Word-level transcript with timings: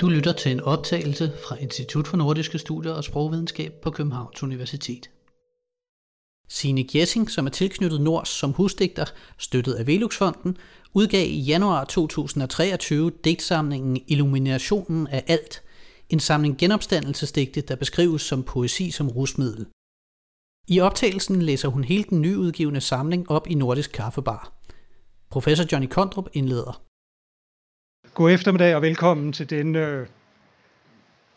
Du 0.00 0.08
lytter 0.08 0.32
til 0.32 0.52
en 0.52 0.60
optagelse 0.60 1.32
fra 1.44 1.56
Institut 1.56 2.08
for 2.08 2.16
Nordiske 2.16 2.58
Studier 2.58 2.92
og 2.92 3.04
Sprogvidenskab 3.04 3.72
på 3.82 3.90
Københavns 3.90 4.42
Universitet. 4.42 5.10
Sine 6.48 6.84
Gjessing, 6.84 7.30
som 7.30 7.46
er 7.46 7.50
tilknyttet 7.50 8.00
Nords 8.00 8.28
som 8.28 8.52
husdigter, 8.52 9.04
støttet 9.38 9.74
af 9.74 9.86
Veluxfonden, 9.86 10.56
udgav 10.94 11.26
i 11.26 11.40
januar 11.40 11.84
2023 11.84 13.12
digtsamlingen 13.24 14.02
Illuminationen 14.06 15.06
af 15.06 15.24
alt, 15.26 15.62
en 16.08 16.20
samling 16.20 16.58
genopstandelsesdigte, 16.58 17.60
der 17.60 17.76
beskrives 17.76 18.22
som 18.22 18.42
poesi 18.42 18.90
som 18.90 19.08
rusmiddel. 19.08 19.66
I 20.68 20.80
optagelsen 20.80 21.42
læser 21.42 21.68
hun 21.68 21.84
hele 21.84 22.04
den 22.04 22.20
nyudgivende 22.20 22.80
samling 22.80 23.30
op 23.30 23.46
i 23.46 23.54
Nordisk 23.54 23.92
Kaffebar. 23.92 24.52
Professor 25.30 25.64
Johnny 25.72 25.88
Kondrup 25.88 26.28
indleder. 26.32 26.89
God 28.14 28.30
eftermiddag 28.30 28.74
og 28.76 28.82
velkommen 28.82 29.32
til 29.32 29.50
denne 29.50 29.78
øh, 29.78 30.06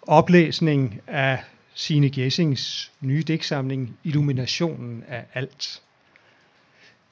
oplæsning 0.02 1.02
af 1.08 1.40
Signe 1.74 2.10
Gessings 2.10 2.92
nye 3.02 3.24
digtsamling 3.28 3.98
Illuminationen 4.04 5.04
af 5.08 5.26
alt. 5.34 5.82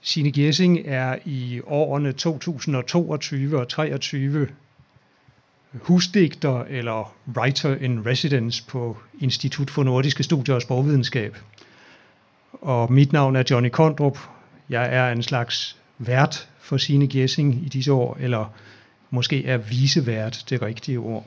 Signe 0.02 0.32
Gessing 0.32 0.80
er 0.86 1.18
i 1.26 1.62
årene 1.66 2.12
2022 2.12 3.60
og 3.60 3.68
23 3.68 4.48
husdigter 5.74 6.64
eller 6.64 7.16
writer 7.38 7.76
in 7.76 8.06
residence 8.06 8.64
på 8.68 8.98
Institut 9.20 9.70
for 9.70 9.84
Nordiske 9.84 10.24
Studier 10.24 10.56
og 10.56 10.62
Sprogvidenskab. 10.62 11.38
Og 12.54 12.94
mit 12.94 13.14
navn 13.14 13.36
er 13.36 13.44
Johnny 13.50 13.70
Kondrup. 13.70 14.18
Jeg 14.70 14.96
er 14.96 15.12
en 15.12 15.24
slags 15.24 15.78
vært 15.98 16.50
for 16.60 16.78
Signe 16.78 17.08
Gessing 17.08 17.66
i 17.66 17.70
disse 17.70 17.94
år, 17.94 18.18
eller 18.20 18.54
Måske 19.14 19.46
er 19.46 19.58
visevært 19.58 20.46
det 20.50 20.62
rigtige 20.62 21.00
ord. 21.00 21.26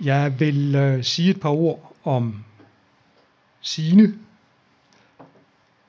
Jeg 0.00 0.40
vil 0.40 0.74
øh, 0.74 1.04
sige 1.04 1.30
et 1.30 1.40
par 1.40 1.48
ord 1.48 1.96
om 2.04 2.44
Sine. 3.60 4.14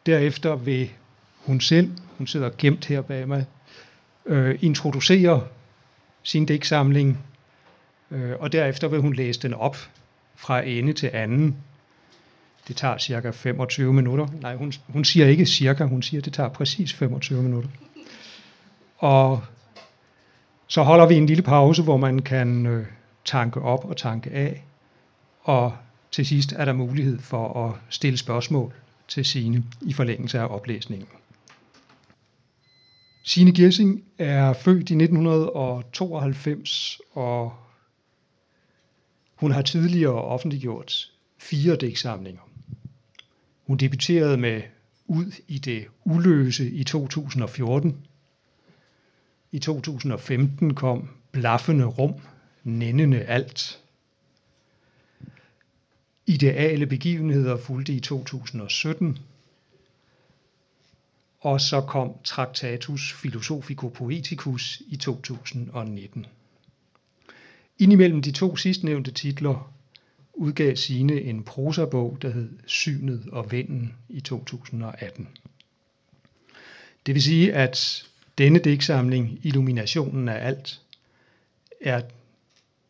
Derefter 0.05 0.55
vil 0.55 0.89
hun 1.45 1.61
selv, 1.61 1.91
hun 2.17 2.27
sidder 2.27 2.49
gemt 2.57 2.85
her 2.85 3.01
bag 3.01 3.27
mig, 3.27 3.45
øh, 4.25 4.59
introducere 4.61 5.47
sin 6.23 6.45
digtsamling, 6.45 7.17
øh, 8.11 8.31
og 8.39 8.51
derefter 8.51 8.87
vil 8.87 9.01
hun 9.01 9.13
læse 9.13 9.41
den 9.41 9.53
op 9.53 9.77
fra 10.35 10.61
ende 10.61 10.93
til 10.93 11.09
anden. 11.13 11.55
Det 12.67 12.75
tager 12.75 12.97
cirka 12.97 13.31
25 13.31 13.93
minutter. 13.93 14.27
Nej, 14.41 14.55
hun, 14.55 14.73
hun 14.87 15.05
siger 15.05 15.25
ikke 15.25 15.45
cirka, 15.45 15.83
hun 15.83 16.01
siger, 16.01 16.21
at 16.21 16.25
det 16.25 16.33
tager 16.33 16.49
præcis 16.49 16.93
25 16.93 17.43
minutter. 17.43 17.69
Og 18.99 19.43
så 20.67 20.83
holder 20.83 21.07
vi 21.07 21.15
en 21.15 21.25
lille 21.25 21.43
pause, 21.43 21.83
hvor 21.83 21.97
man 21.97 22.19
kan 22.19 22.65
øh, 22.65 22.87
tanke 23.25 23.61
op 23.61 23.85
og 23.85 23.97
tanke 23.97 24.29
af. 24.29 24.65
Og 25.41 25.77
til 26.11 26.25
sidst 26.25 26.51
er 26.51 26.65
der 26.65 26.73
mulighed 26.73 27.19
for 27.19 27.65
at 27.65 27.75
stille 27.89 28.17
spørgsmål 28.17 28.73
til 29.07 29.25
Sine 29.25 29.63
i 29.81 29.93
forlængelse 29.93 30.39
af 30.39 30.45
oplæsningen. 30.45 31.07
Sine 33.23 33.53
Gessing 33.53 34.03
er 34.17 34.53
født 34.53 34.89
i 34.89 34.93
1992, 34.93 37.01
og 37.13 37.53
hun 39.35 39.51
har 39.51 39.61
tidligere 39.61 40.21
offentliggjort 40.21 41.11
fire 41.37 41.75
digtsamlinger. 41.75 42.41
Hun 43.67 43.77
debuterede 43.77 44.37
med 44.37 44.61
Ud 45.11 45.31
i 45.47 45.57
det 45.57 45.87
uløse 46.05 46.71
i 46.71 46.83
2014, 46.83 47.97
i 49.51 49.59
2015 49.59 50.75
kom 50.75 51.09
Blaffende 51.31 51.85
Rum, 51.85 52.13
Nændende 52.63 53.21
Alt. 53.21 53.79
Ideale 56.25 56.85
begivenheder 56.85 57.57
fulgte 57.57 57.93
i 57.93 57.99
2017, 57.99 59.19
og 61.39 61.61
så 61.61 61.81
kom 61.81 62.13
Tractatus 62.23 63.15
Philosophico 63.19 63.87
Poeticus 63.87 64.81
i 64.87 64.97
2019. 64.97 66.25
Indimellem 67.79 68.21
de 68.21 68.31
to 68.31 68.55
sidstnævnte 68.55 69.11
titler 69.11 69.73
udgav 70.33 70.75
sine 70.75 71.21
en 71.21 71.43
prosabog, 71.43 72.17
der 72.21 72.29
hed 72.29 72.49
Synet 72.65 73.29
og 73.31 73.51
Vinden 73.51 73.95
i 74.09 74.21
2018. 74.21 75.27
Det 77.05 77.15
vil 77.15 77.23
sige, 77.23 77.53
at 77.53 78.05
denne 78.39 78.59
digtsamling, 78.59 79.39
Illuminationen 79.43 80.29
af 80.29 80.47
alt, 80.47 80.81
er 81.81 82.01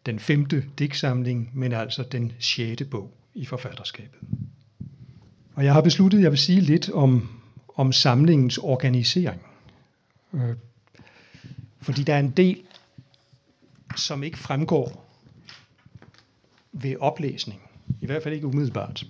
den 0.06 0.20
femte 0.20 0.66
digtsamling, 0.80 1.52
men 1.54 1.72
altså 1.72 2.04
den 2.04 2.34
sjette 2.40 2.86
bog 2.86 3.14
i 3.34 3.46
forfatterskabet. 3.46 4.20
Og 5.56 5.66
jeg 5.66 5.74
har 5.74 5.82
besluttet, 5.82 6.18
at 6.18 6.24
jeg 6.24 6.32
vil 6.32 6.40
sige 6.40 6.62
lidt 6.62 6.90
om, 6.90 7.42
om 7.76 7.92
samlingens 7.92 8.58
organisering. 8.58 9.42
Øh, 10.34 10.56
fordi 11.82 12.04
der 12.04 12.16
er 12.16 12.20
en 12.20 12.32
del, 12.32 12.62
som 13.96 14.24
ikke 14.24 14.38
fremgår 14.38 15.10
ved 16.72 16.96
oplæsning. 17.00 17.62
I 18.02 18.06
hvert 18.06 18.24
fald 18.24 18.34
ikke 18.34 18.48
umiddelbart. 18.48 19.06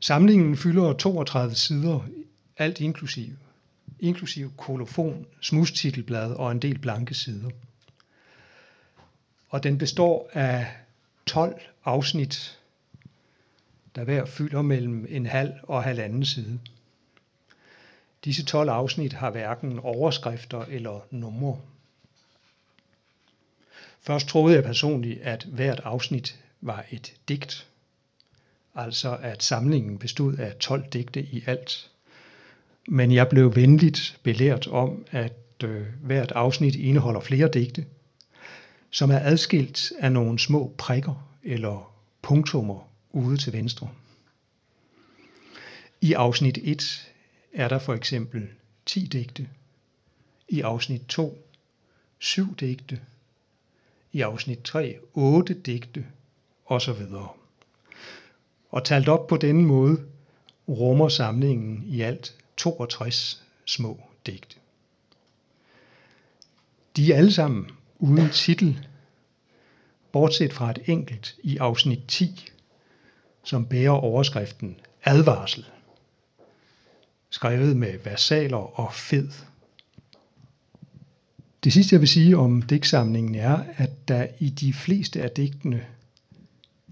Samlingen 0.00 0.56
fylder 0.56 0.92
32 0.92 1.54
sider, 1.54 2.00
alt 2.56 2.80
inklusive 4.02 4.52
kolofon, 4.56 5.26
smustitelblad 5.40 6.32
og 6.32 6.52
en 6.52 6.62
del 6.62 6.78
blanke 6.78 7.14
sider. 7.14 7.50
Og 9.48 9.62
den 9.62 9.78
består 9.78 10.30
af 10.32 10.66
12 11.26 11.60
afsnit, 11.84 12.58
der 13.94 14.04
hver 14.04 14.24
fylder 14.24 14.62
mellem 14.62 15.06
en 15.08 15.26
halv 15.26 15.52
og 15.62 15.82
halvanden 15.82 16.24
side. 16.24 16.60
Disse 18.24 18.44
12 18.44 18.68
afsnit 18.68 19.12
har 19.12 19.30
hverken 19.30 19.78
overskrifter 19.78 20.64
eller 20.64 21.00
numre. 21.10 21.60
Først 24.00 24.28
troede 24.28 24.54
jeg 24.54 24.64
personligt, 24.64 25.20
at 25.20 25.44
hvert 25.44 25.80
afsnit 25.80 26.40
var 26.60 26.84
et 26.90 27.14
digt, 27.28 27.68
altså 28.74 29.16
at 29.16 29.42
samlingen 29.42 29.98
bestod 29.98 30.36
af 30.36 30.56
12 30.56 30.84
digte 30.92 31.22
i 31.22 31.44
alt. 31.46 31.91
Men 32.88 33.12
jeg 33.12 33.28
blev 33.28 33.56
venligt 33.56 34.20
belært 34.22 34.66
om, 34.66 35.04
at 35.10 35.34
øh, 35.64 35.86
hvert 36.02 36.32
afsnit 36.32 36.74
indeholder 36.74 37.20
flere 37.20 37.48
digte, 37.48 37.86
som 38.90 39.10
er 39.10 39.18
adskilt 39.18 39.92
af 39.98 40.12
nogle 40.12 40.38
små 40.38 40.74
prikker 40.78 41.28
eller 41.42 41.94
punktummer 42.22 42.88
ude 43.10 43.36
til 43.36 43.52
venstre. 43.52 43.88
I 46.00 46.12
afsnit 46.12 46.58
1 46.62 47.12
er 47.52 47.68
der 47.68 47.78
for 47.78 47.94
eksempel 47.94 48.48
10 48.86 49.06
digte, 49.06 49.48
i 50.48 50.60
afsnit 50.60 51.02
2 51.08 51.48
7 52.18 52.56
digte, 52.56 53.00
i 54.12 54.20
afsnit 54.20 54.58
3 54.64 54.98
8 55.14 55.54
digte 55.54 56.06
osv. 56.66 57.06
Og 58.70 58.84
talt 58.84 59.08
op 59.08 59.26
på 59.26 59.36
denne 59.36 59.62
måde 59.62 60.04
rummer 60.68 61.08
samlingen 61.08 61.84
i 61.86 62.00
alt 62.00 62.36
62 62.62 63.42
små 63.66 64.00
digte. 64.26 64.56
De 66.96 67.12
er 67.12 67.16
alle 67.16 67.32
sammen 67.32 67.70
uden 67.98 68.30
titel, 68.30 68.86
bortset 70.12 70.52
fra 70.52 70.70
et 70.70 70.78
enkelt 70.86 71.36
i 71.42 71.56
afsnit 71.56 71.98
10, 72.08 72.46
som 73.42 73.66
bærer 73.66 73.90
overskriften 73.90 74.80
Advarsel, 75.04 75.66
skrevet 77.30 77.76
med 77.76 77.98
versaler 77.98 78.80
og 78.80 78.94
fed. 78.94 79.28
Det 81.64 81.72
sidste, 81.72 81.94
jeg 81.94 82.00
vil 82.00 82.08
sige 82.08 82.36
om 82.36 82.62
digtsamlingen 82.62 83.34
er, 83.34 83.64
at 83.76 84.08
der 84.08 84.26
i 84.38 84.48
de 84.48 84.72
fleste 84.72 85.22
af 85.22 85.30
digtene 85.30 85.86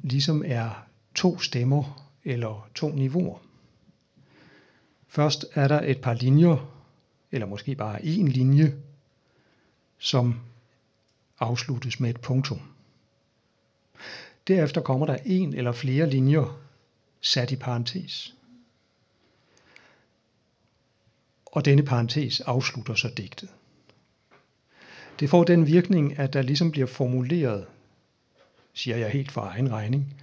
ligesom 0.03 0.43
er 0.47 0.87
to 1.15 1.39
stemmer 1.39 2.11
eller 2.25 2.69
to 2.75 2.89
niveauer. 2.89 3.50
Først 5.13 5.45
er 5.55 5.69
der 5.69 5.81
et 5.81 6.01
par 6.01 6.15
linjer, 6.15 6.83
eller 7.33 7.47
måske 7.47 7.75
bare 7.75 8.05
en 8.05 8.29
linje, 8.29 8.77
som 9.99 10.41
afsluttes 11.41 12.01
med 12.01 12.11
et 12.11 12.21
punktum. 12.21 12.61
Derefter 14.49 14.81
kommer 14.81 15.07
der 15.07 15.19
en 15.25 15.55
eller 15.55 15.73
flere 15.73 16.11
linjer 16.11 16.61
sat 17.21 17.51
i 17.51 17.57
parentes. 17.57 18.35
Og 21.47 21.65
denne 21.65 21.83
parentes 21.83 22.41
afslutter 22.41 22.95
så 22.95 23.09
digtet. 23.17 23.49
Det 25.21 25.31
får 25.31 25.45
den 25.45 25.67
virkning, 25.67 26.19
at 26.19 26.33
der 26.33 26.43
ligesom 26.43 26.71
bliver 26.71 26.87
formuleret, 26.87 27.67
siger 28.73 28.97
jeg 28.97 29.11
helt 29.11 29.33
for 29.33 29.41
egen 29.41 29.73
regning, 29.73 30.15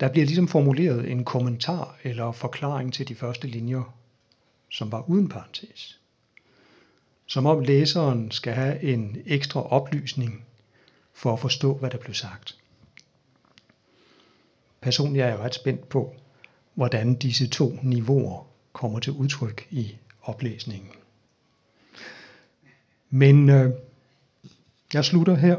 der 0.00 0.08
bliver 0.08 0.26
ligesom 0.26 0.48
formuleret 0.48 1.10
en 1.10 1.24
kommentar 1.24 1.98
eller 2.02 2.32
forklaring 2.32 2.94
til 2.94 3.08
de 3.08 3.14
første 3.14 3.46
linjer 3.46 3.92
som 4.70 4.92
var 4.92 5.08
uden 5.08 5.28
parentes. 5.28 6.00
som 7.28 7.46
om 7.46 7.60
læseren 7.60 8.30
skal 8.30 8.52
have 8.52 8.82
en 8.82 9.22
ekstra 9.26 9.66
oplysning 9.72 10.44
for 11.12 11.32
at 11.32 11.40
forstå, 11.40 11.74
hvad 11.74 11.90
der 11.90 11.98
blev 11.98 12.14
sagt. 12.14 12.58
Personligt 14.80 15.24
er 15.24 15.28
jeg 15.28 15.38
ret 15.38 15.54
spændt 15.54 15.88
på, 15.88 16.14
hvordan 16.74 17.14
disse 17.14 17.46
to 17.46 17.78
niveauer 17.82 18.46
kommer 18.72 19.00
til 19.00 19.12
udtryk 19.12 19.66
i 19.70 19.96
oplæsningen. 20.22 20.90
Men 23.10 23.50
øh, 23.50 23.72
jeg 24.92 25.04
slutter 25.04 25.34
her 25.34 25.56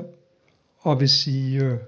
og 0.80 1.00
vil 1.00 1.10
sige 1.10 1.63
øh, 1.63 1.80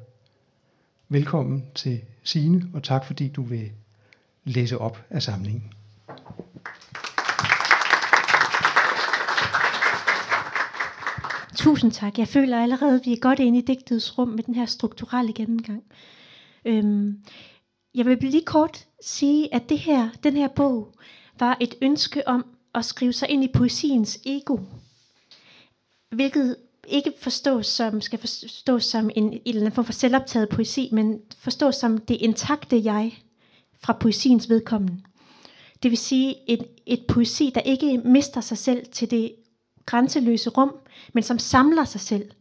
velkommen 1.10 1.66
til 1.76 2.02
Sine 2.24 2.70
og 2.74 2.84
tak 2.84 3.06
fordi 3.06 3.28
du 3.28 3.42
vil 3.42 3.72
læse 4.44 4.78
op 4.78 5.06
af 5.10 5.24
samlingen. 5.24 5.74
Tusind 11.60 11.92
tak. 11.92 12.18
Jeg 12.18 12.28
føler 12.28 12.62
allerede, 12.62 12.96
at 12.96 13.06
vi 13.06 13.14
er 13.14 13.20
godt 13.20 13.40
inde 13.40 13.58
i 13.58 13.62
digtets 13.62 14.18
rum 14.18 14.28
med 14.28 14.44
den 14.44 14.56
her 14.56 14.66
strukturelle 14.66 15.34
gennemgang. 15.34 15.84
Øhm, 16.66 17.24
jeg 17.96 18.06
vil 18.06 18.18
lige 18.22 18.46
kort 18.46 18.88
sige, 19.02 19.54
at 19.54 19.70
det 19.70 19.80
her, 19.80 20.10
den 20.24 20.38
her 20.38 20.48
bog 20.48 20.94
var 21.40 21.58
et 21.60 21.76
ønske 21.82 22.28
om 22.28 22.46
at 22.76 22.86
skrive 22.86 23.14
sig 23.14 23.30
ind 23.30 23.44
i 23.44 23.52
poesiens 23.54 24.20
ego. 24.26 24.58
Hvilket 26.10 26.56
ikke 26.88 27.14
forstås 27.22 27.68
som, 27.68 28.02
skal 28.02 28.20
forstås 28.20 28.86
som 28.86 29.10
en, 29.16 29.24
en 29.24 29.42
eller 29.46 29.62
anden 29.62 29.72
form 29.72 29.86
for 29.86 29.94
selvoptaget 29.94 30.50
poesi, 30.50 30.90
men 30.92 31.20
forstås 31.38 31.76
som 31.76 31.98
det 31.98 32.16
intakte 32.16 32.82
jeg 32.84 33.18
fra 33.80 33.94
poesiens 33.94 34.50
vedkommende. 34.50 35.02
Det 35.84 35.92
vil 35.92 35.98
sige 35.98 36.36
et, 36.48 36.68
et 36.86 37.06
poesi, 37.08 37.52
der 37.56 37.62
ikke 37.62 37.98
mister 37.98 38.42
sig 38.42 38.58
selv 38.58 38.86
til 38.92 39.12
det 39.12 39.36
grænseløse 39.90 40.50
rum, 40.50 40.76
men 41.14 41.24
som 41.24 41.40
samler 41.40 41.86
sig 41.86 42.02
selv 42.02 42.32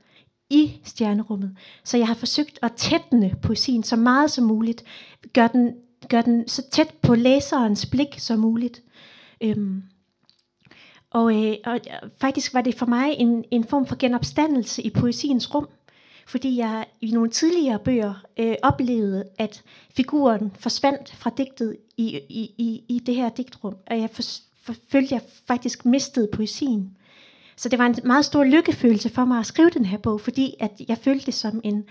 i 0.50 0.81
stjernerummet. 0.85 1.56
Så 1.85 1.97
jeg 1.97 2.06
har 2.06 2.15
forsøgt 2.15 2.59
at 2.62 2.73
tætne 2.73 3.35
poesien 3.43 3.83
så 3.83 3.97
meget 3.97 4.31
som 4.31 4.45
muligt, 4.45 4.85
gør 5.33 5.49
den, 5.49 5.75
gør 6.09 6.23
den 6.23 6.49
så 6.49 6.62
tæt 6.71 6.95
på 7.03 7.15
læserens 7.15 7.87
blik 7.87 8.19
som 8.19 8.39
muligt. 8.39 8.83
Øhm, 9.41 9.83
og, 11.11 11.47
øh, 11.47 11.56
og 11.65 11.75
øh, 11.75 12.11
faktisk 12.21 12.55
var 12.55 12.61
det 12.61 12.75
for 12.75 12.87
mig 12.87 13.12
en, 13.12 13.45
en 13.50 13.65
form 13.65 13.87
for 13.87 13.97
genopstandelse 13.97 14.83
i 14.83 14.91
poesiens 14.91 15.55
rum, 15.55 15.69
fordi 16.27 16.56
jeg 16.56 16.87
i 17.00 17.11
nogle 17.11 17.31
tidligere 17.31 17.79
bøger 17.79 18.15
øh, 18.39 18.55
oplevede, 18.62 19.25
at 19.39 19.62
figuren 19.97 20.53
forsvandt 20.59 21.15
fra 21.15 21.31
digtet 21.37 21.77
i, 21.97 22.21
i, 22.29 22.55
i, 22.59 22.85
i 22.89 22.99
det 22.99 23.15
her 23.15 23.29
digtrum, 23.29 23.77
og 23.87 24.00
jeg 24.00 24.11
for, 24.11 24.23
for, 24.62 24.75
følte, 24.93 25.15
jeg 25.15 25.23
faktisk 25.47 25.85
mistede 25.85 26.29
poesien. 26.33 26.97
Så 27.59 27.69
det 27.69 27.79
var 27.79 27.87
en 27.87 27.97
meget 28.05 28.25
stor 28.25 28.45
lykkefølelse 28.45 29.09
for 29.09 29.25
mig 29.25 29.39
at 29.39 29.47
skrive 29.47 29.71
den 29.71 29.85
her 29.85 29.99
bog, 29.99 30.21
fordi 30.21 30.55
at 30.61 30.71
jeg 30.89 30.99
følte 30.99 31.27
det 31.27 31.35
som 31.35 31.61
en, 31.65 31.85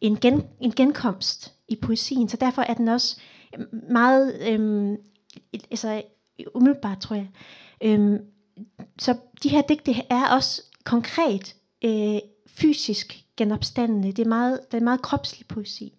en, 0.00 0.16
gen, 0.16 0.42
en 0.60 0.72
genkomst 0.72 1.54
i 1.68 1.76
poesien. 1.76 2.28
Så 2.28 2.36
derfor 2.36 2.62
er 2.62 2.74
den 2.74 2.88
også 2.88 3.20
øhm, 3.54 3.68
meget, 3.90 4.48
øhm, 4.48 4.96
altså 5.70 6.02
umiddelbart 6.54 7.00
tror 7.00 7.16
jeg. 7.16 7.28
Øhm, 7.80 8.18
så 8.98 9.16
de 9.42 9.48
her 9.48 9.62
digte 9.62 9.94
er 10.10 10.34
også 10.34 10.62
konkret 10.84 11.56
øh, 11.84 12.18
fysisk 12.46 13.24
genopstandende. 13.36 14.12
Det 14.12 14.24
er, 14.24 14.28
meget, 14.28 14.60
det 14.72 14.76
er 14.76 14.84
meget 14.84 15.02
kropslig 15.02 15.46
poesi. 15.48 15.94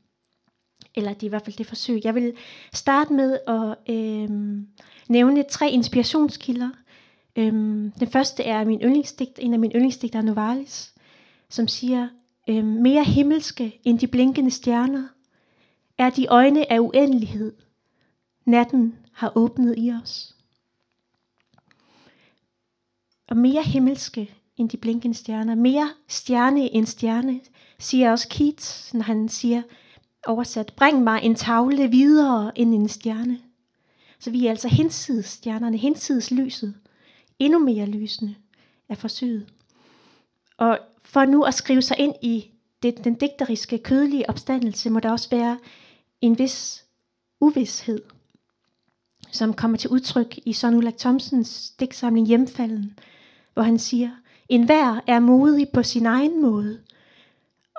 Eller 0.95 1.13
det 1.13 1.23
er 1.23 1.27
i 1.27 1.29
hvert 1.29 1.45
fald 1.45 1.55
det 1.55 1.67
forsøg. 1.67 2.01
Jeg 2.03 2.15
vil 2.15 2.33
starte 2.73 3.13
med 3.13 3.39
at 3.47 3.95
øh, 3.95 4.29
nævne 5.09 5.43
tre 5.43 5.71
inspirationskilder. 5.71 6.69
Øhm, 7.35 7.91
den 7.99 8.07
første 8.07 8.43
er 8.43 8.65
min 8.65 8.81
yndlingsdigt, 8.81 9.39
en 9.41 9.53
af 9.53 9.59
mine 9.59 9.73
yndlingsdigter, 9.73 10.21
Novalis, 10.21 10.93
som 11.49 11.67
siger, 11.67 12.09
øhm, 12.49 12.67
mere 12.67 13.03
himmelske 13.03 13.79
end 13.83 13.99
de 13.99 14.07
blinkende 14.07 14.51
stjerner 14.51 15.07
er 15.97 16.09
de 16.09 16.27
øjne 16.27 16.71
af 16.71 16.79
uendelighed, 16.79 17.53
natten 18.45 18.97
har 19.13 19.31
åbnet 19.35 19.75
i 19.77 19.91
os. 20.03 20.35
Og 23.29 23.37
mere 23.37 23.63
himmelske 23.63 24.35
end 24.57 24.69
de 24.69 24.77
blinkende 24.77 25.15
stjerner, 25.15 25.55
mere 25.55 25.89
stjerne 26.07 26.73
end 26.73 26.85
stjerne, 26.85 27.39
siger 27.79 28.11
også 28.11 28.29
Keats, 28.29 28.93
når 28.93 29.01
han 29.01 29.29
siger, 29.29 29.61
oversat, 30.27 30.73
bring 30.75 31.03
mig 31.03 31.23
en 31.23 31.35
tavle 31.35 31.87
videre 31.87 32.57
end 32.57 32.73
en 32.73 32.87
stjerne. 32.87 33.39
Så 34.19 34.31
vi 34.31 34.45
er 34.45 34.49
altså 34.49 34.67
hinsides 34.67 35.25
stjernerne, 35.25 35.77
hinsides 35.77 36.31
lyset 36.31 36.75
endnu 37.45 37.59
mere 37.59 37.85
lysende 37.85 38.35
af 38.89 38.97
forsøget. 38.97 39.53
Og 40.57 40.79
for 41.03 41.25
nu 41.25 41.43
at 41.43 41.53
skrive 41.53 41.81
sig 41.81 41.99
ind 41.99 42.15
i 42.21 42.51
det, 42.83 43.03
den 43.03 43.13
digteriske, 43.13 43.77
kødelige 43.77 44.29
opstandelse, 44.29 44.89
må 44.89 44.99
der 44.99 45.11
også 45.11 45.29
være 45.29 45.59
en 46.21 46.39
vis 46.39 46.85
uvidshed, 47.39 48.01
som 49.31 49.53
kommer 49.53 49.77
til 49.77 49.89
udtryk 49.89 50.39
i 50.45 50.53
Søren 50.53 50.75
Ulrik 50.75 50.97
Thomsens 50.97 51.69
digtsamling 51.69 52.27
Hjemfalden, 52.27 52.99
hvor 53.53 53.63
han 53.63 53.79
siger, 53.79 54.09
en 54.49 54.65
hver 54.65 54.99
er 55.07 55.19
modig 55.19 55.69
på 55.69 55.83
sin 55.83 56.05
egen 56.05 56.41
måde, 56.41 56.81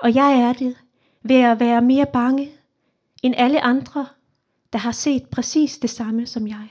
og 0.03 0.15
jeg 0.15 0.41
er 0.41 0.53
det 0.53 0.76
ved 1.23 1.37
at 1.37 1.61
være 1.61 1.82
mere 1.82 2.06
bange 2.12 2.50
end 3.23 3.35
alle 3.37 3.61
andre, 3.61 4.06
der 4.73 4.79
har 4.79 4.93
set 4.93 5.29
præcis 5.29 5.79
det 5.79 5.91
samme 5.91 6.26
som 6.26 6.49
jeg. 6.49 6.69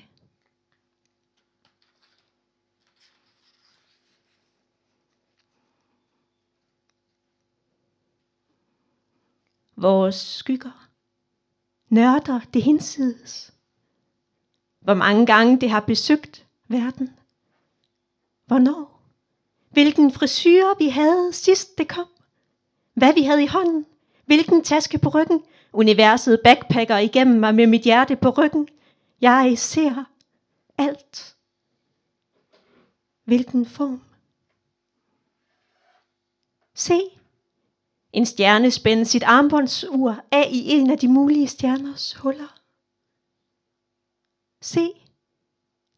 Vores 9.81 10.15
skygger, 10.15 10.89
nørder 11.89 12.39
det 12.53 12.63
hinsides. 12.63 13.53
Hvor 14.79 14.93
mange 14.93 15.25
gange 15.25 15.61
det 15.61 15.69
har 15.69 15.79
besøgt 15.79 16.45
verden. 16.67 17.19
Hvornår? 18.45 19.01
Hvilken 19.69 20.11
frisyr 20.11 20.65
vi 20.79 20.89
havde 20.89 21.33
sidst 21.33 21.77
det 21.77 21.87
kom. 21.87 22.07
Hvad 22.93 23.13
vi 23.13 23.21
havde 23.21 23.43
i 23.43 23.47
hånden. 23.47 23.85
Hvilken 24.25 24.63
taske 24.63 24.97
på 24.97 25.09
ryggen. 25.09 25.43
Universet 25.73 26.41
backpacker 26.43 26.97
igennem 26.97 27.39
mig 27.39 27.55
med 27.55 27.67
mit 27.67 27.81
hjerte 27.81 28.15
på 28.15 28.29
ryggen. 28.29 28.67
Jeg 29.21 29.53
ser 29.57 30.03
alt. 30.77 31.35
Hvilken 33.23 33.65
form. 33.65 34.01
Se, 36.73 37.01
en 38.13 38.25
stjerne 38.25 38.71
spændte 38.71 39.05
sit 39.05 39.23
armbåndsur 39.23 40.15
af 40.31 40.49
i 40.51 40.69
en 40.69 40.91
af 40.91 40.97
de 40.97 41.07
mulige 41.07 41.47
stjerners 41.47 42.13
huller. 42.13 42.61
Se 44.61 44.89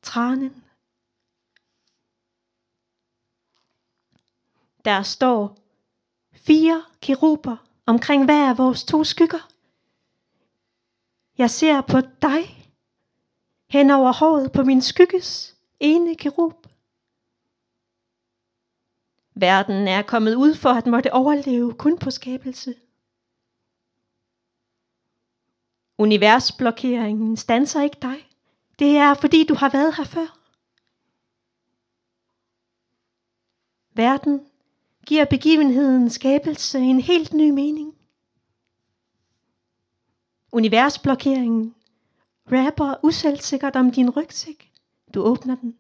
tranen. 0.02 0.64
Der 4.86 5.04
står 5.04 5.58
fire 6.34 6.84
keruber 7.02 7.58
omkring 7.86 8.26
hver 8.26 8.50
af 8.50 8.58
vores 8.58 8.84
to 8.84 9.04
skygger. 9.04 9.50
Jeg 11.38 11.50
ser 11.50 11.82
på 11.82 12.02
dig 12.22 12.72
hen 13.70 13.92
over 13.92 14.14
håret 14.14 14.52
på 14.52 14.64
min 14.64 14.82
skygges 14.82 15.56
ene 15.80 16.16
kerub. 16.16 16.68
Verden 19.36 19.88
er 19.88 20.02
kommet 20.02 20.36
ud 20.36 20.56
for 20.56 20.70
at 20.70 20.88
måtte 20.88 21.14
overleve 21.14 21.74
kun 21.74 21.98
på 21.98 22.12
skabelse. 22.12 22.76
Universblokeringen 25.98 27.38
stanser 27.38 27.82
ikke 27.82 27.98
dig. 28.02 28.30
Det 28.80 28.98
er 28.98 29.14
fordi 29.14 29.46
du 29.46 29.54
har 29.54 29.70
været 29.70 29.96
her 29.96 30.04
før. 30.04 30.40
Verden 33.96 34.46
giver 35.08 35.26
begivenheden 35.26 36.10
skabelse 36.10 36.80
en 36.80 37.00
helt 37.00 37.34
ny 37.34 37.50
mening. 37.50 37.96
Universblokeringen 40.52 41.76
rapper 42.52 42.96
uselvsikkert 43.04 43.76
om 43.76 43.92
din 43.92 44.10
rygsæk. 44.10 44.72
Du 45.14 45.22
åbner 45.22 45.56
den. 45.56 45.78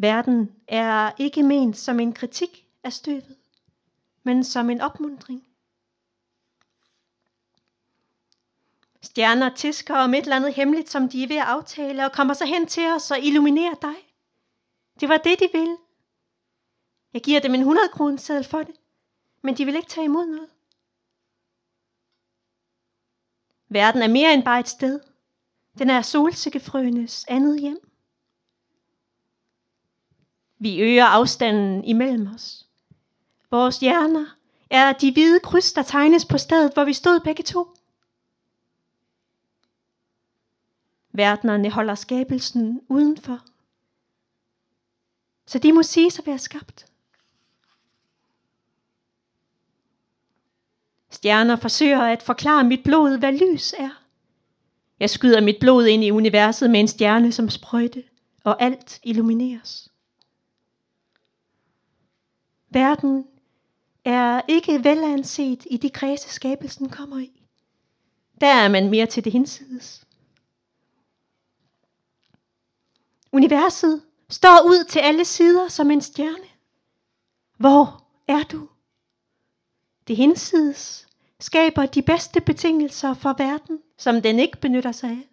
Verden 0.00 0.56
er 0.68 1.12
ikke 1.18 1.42
ment 1.42 1.76
som 1.76 2.00
en 2.00 2.12
kritik 2.12 2.66
af 2.84 2.92
støvet, 2.92 3.36
men 4.22 4.44
som 4.44 4.70
en 4.70 4.80
opmundring. 4.80 5.46
Stjerner 9.02 9.54
tisker 9.54 9.96
om 9.96 10.14
et 10.14 10.22
eller 10.22 10.36
andet 10.36 10.54
hemmeligt, 10.54 10.90
som 10.90 11.08
de 11.08 11.22
er 11.22 11.28
ved 11.28 11.36
at 11.36 11.46
aftale, 11.46 12.04
og 12.04 12.12
kommer 12.12 12.34
så 12.34 12.46
hen 12.46 12.66
til 12.66 12.86
os 12.86 13.10
og 13.10 13.20
illuminerer 13.20 13.74
dig. 13.74 13.94
Det 15.00 15.08
var 15.08 15.16
det, 15.16 15.40
de 15.40 15.48
ville. 15.52 15.76
Jeg 17.12 17.22
giver 17.22 17.40
dem 17.40 17.54
en 17.54 17.60
100 17.60 17.88
kroner 17.88 18.16
seddel 18.16 18.44
for 18.44 18.62
det, 18.62 18.74
men 19.42 19.56
de 19.56 19.64
vil 19.64 19.76
ikke 19.76 19.88
tage 19.88 20.04
imod 20.04 20.26
noget. 20.26 20.50
Verden 23.68 24.02
er 24.02 24.08
mere 24.08 24.34
end 24.34 24.44
bare 24.44 24.60
et 24.60 24.68
sted. 24.68 25.00
Den 25.78 25.90
er 25.90 26.02
solsikkefrøenes 26.02 27.24
andet 27.28 27.60
hjem. 27.60 27.87
Vi 30.58 30.80
øger 30.80 31.04
afstanden 31.04 31.84
imellem 31.84 32.28
os. 32.34 32.66
Vores 33.50 33.78
hjerner 33.78 34.36
er 34.70 34.92
de 34.92 35.12
hvide 35.12 35.40
kryds, 35.40 35.72
der 35.72 35.82
tegnes 35.82 36.24
på 36.24 36.38
stedet, 36.38 36.74
hvor 36.74 36.84
vi 36.84 36.92
stod 36.92 37.20
begge 37.20 37.42
to. 37.42 37.74
Verdenerne 41.12 41.70
holder 41.70 41.94
skabelsen 41.94 42.80
udenfor. 42.88 43.40
Så 45.46 45.58
de 45.58 45.72
må 45.72 45.82
sige 45.82 46.06
at 46.18 46.26
være 46.26 46.38
skabt. 46.38 46.86
Stjerner 51.10 51.56
forsøger 51.56 52.02
at 52.02 52.22
forklare 52.22 52.64
mit 52.64 52.84
blod, 52.84 53.18
hvad 53.18 53.32
lys 53.32 53.72
er. 53.78 54.02
Jeg 55.00 55.10
skyder 55.10 55.40
mit 55.40 55.56
blod 55.60 55.86
ind 55.86 56.04
i 56.04 56.10
universet 56.10 56.70
med 56.70 56.80
en 56.80 56.88
stjerne 56.88 57.32
som 57.32 57.50
sprøjte, 57.50 58.04
og 58.44 58.62
alt 58.62 59.00
illumineres. 59.02 59.87
Verden 62.70 63.26
er 64.04 64.40
ikke 64.48 64.84
velanset 64.84 65.66
i 65.70 65.76
de 65.76 65.90
kredse 65.90 66.28
skabelsen 66.28 66.90
kommer 66.90 67.18
i. 67.18 67.42
Der 68.40 68.46
er 68.46 68.68
man 68.68 68.90
mere 68.90 69.06
til 69.06 69.24
det 69.24 69.32
hinsides. 69.32 70.06
Universet 73.32 74.02
står 74.30 74.62
ud 74.66 74.84
til 74.84 74.98
alle 74.98 75.24
sider 75.24 75.68
som 75.68 75.90
en 75.90 76.00
stjerne. 76.00 76.48
Hvor 77.56 78.04
er 78.28 78.42
du? 78.42 78.68
Det 80.08 80.16
hinsides 80.16 81.08
skaber 81.40 81.86
de 81.86 82.02
bedste 82.02 82.40
betingelser 82.40 83.14
for 83.14 83.34
verden, 83.38 83.78
som 83.96 84.22
den 84.22 84.38
ikke 84.38 84.60
benytter 84.60 84.92
sig 84.92 85.10
af. 85.10 85.28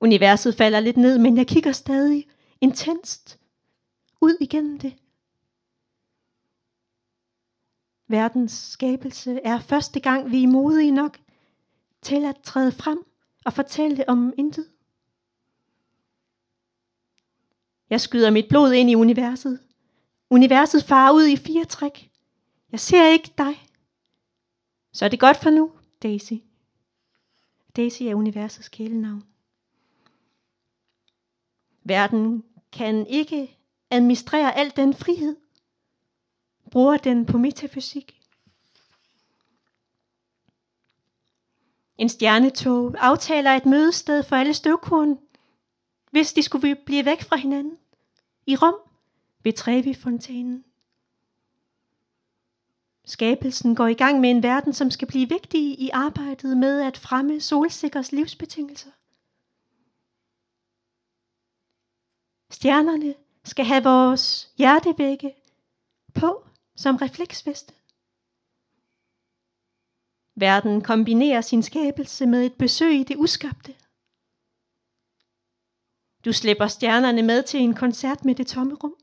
Universet 0.00 0.54
falder 0.54 0.80
lidt 0.80 0.96
ned, 0.96 1.18
men 1.18 1.36
jeg 1.36 1.46
kigger 1.46 1.72
stadig 1.72 2.28
intenst 2.60 3.38
ud 4.20 4.36
igennem 4.40 4.78
det. 4.78 4.94
Verdens 8.08 8.52
skabelse 8.52 9.40
er 9.44 9.60
første 9.60 10.00
gang, 10.00 10.30
vi 10.30 10.42
er 10.42 10.48
modige 10.48 10.90
nok 10.90 11.18
til 12.02 12.24
at 12.24 12.36
træde 12.42 12.72
frem 12.72 13.04
og 13.44 13.52
fortælle 13.52 14.08
om 14.08 14.32
intet. 14.38 14.66
Jeg 17.90 18.00
skyder 18.00 18.30
mit 18.30 18.48
blod 18.48 18.72
ind 18.72 18.90
i 18.90 18.94
universet. 18.94 19.60
Universet 20.30 20.84
farer 20.84 21.12
ud 21.12 21.26
i 21.26 21.36
fire 21.36 21.64
træk. 21.64 22.10
Jeg 22.72 22.80
ser 22.80 23.08
ikke 23.08 23.32
dig. 23.38 23.68
Så 24.92 25.04
er 25.04 25.08
det 25.08 25.20
godt 25.20 25.36
for 25.36 25.50
nu, 25.50 25.72
Daisy. 26.02 26.32
Daisy 27.76 28.02
er 28.02 28.14
universets 28.14 28.68
kælenavn. 28.68 29.24
Verden 31.84 32.44
kan 32.72 33.06
ikke 33.06 33.58
administrere 33.90 34.56
al 34.56 34.72
den 34.76 34.94
frihed. 34.94 35.36
Bruger 36.72 36.96
den 36.96 37.26
på 37.26 37.38
metafysik. 37.38 38.20
En 41.98 42.08
stjernetog 42.08 42.94
aftaler 42.98 43.50
et 43.50 43.66
mødested 43.66 44.22
for 44.22 44.36
alle 44.36 44.54
støvkorn, 44.54 45.18
hvis 46.10 46.32
de 46.32 46.42
skulle 46.42 46.76
blive 46.86 47.04
væk 47.04 47.22
fra 47.22 47.36
hinanden. 47.36 47.78
I 48.46 48.56
Rom 48.56 48.74
ved 49.42 49.52
Trevi-fontænen. 49.52 50.64
Skabelsen 53.04 53.76
går 53.76 53.86
i 53.86 53.94
gang 53.94 54.20
med 54.20 54.30
en 54.30 54.42
verden, 54.42 54.72
som 54.72 54.90
skal 54.90 55.08
blive 55.08 55.28
vigtig 55.28 55.80
i 55.80 55.90
arbejdet 55.92 56.56
med 56.56 56.82
at 56.82 56.98
fremme 56.98 57.40
solsikkers 57.40 58.12
livsbetingelser. 58.12 58.90
Stjernerne 62.50 63.14
skal 63.44 63.64
have 63.64 63.82
vores 63.82 64.52
hjertevægge 64.58 65.34
på 66.14 66.46
som 66.76 66.96
refleksveste. 66.96 67.74
Verden 70.34 70.82
kombinerer 70.82 71.40
sin 71.40 71.62
skabelse 71.62 72.26
med 72.26 72.46
et 72.46 72.54
besøg 72.58 73.00
i 73.00 73.04
det 73.04 73.16
uskabte. 73.16 73.74
Du 76.24 76.32
slipper 76.32 76.66
stjernerne 76.66 77.22
med 77.22 77.42
til 77.42 77.60
en 77.60 77.74
koncert 77.74 78.24
med 78.24 78.34
det 78.34 78.46
tomme 78.46 78.74
rum. 78.74 78.96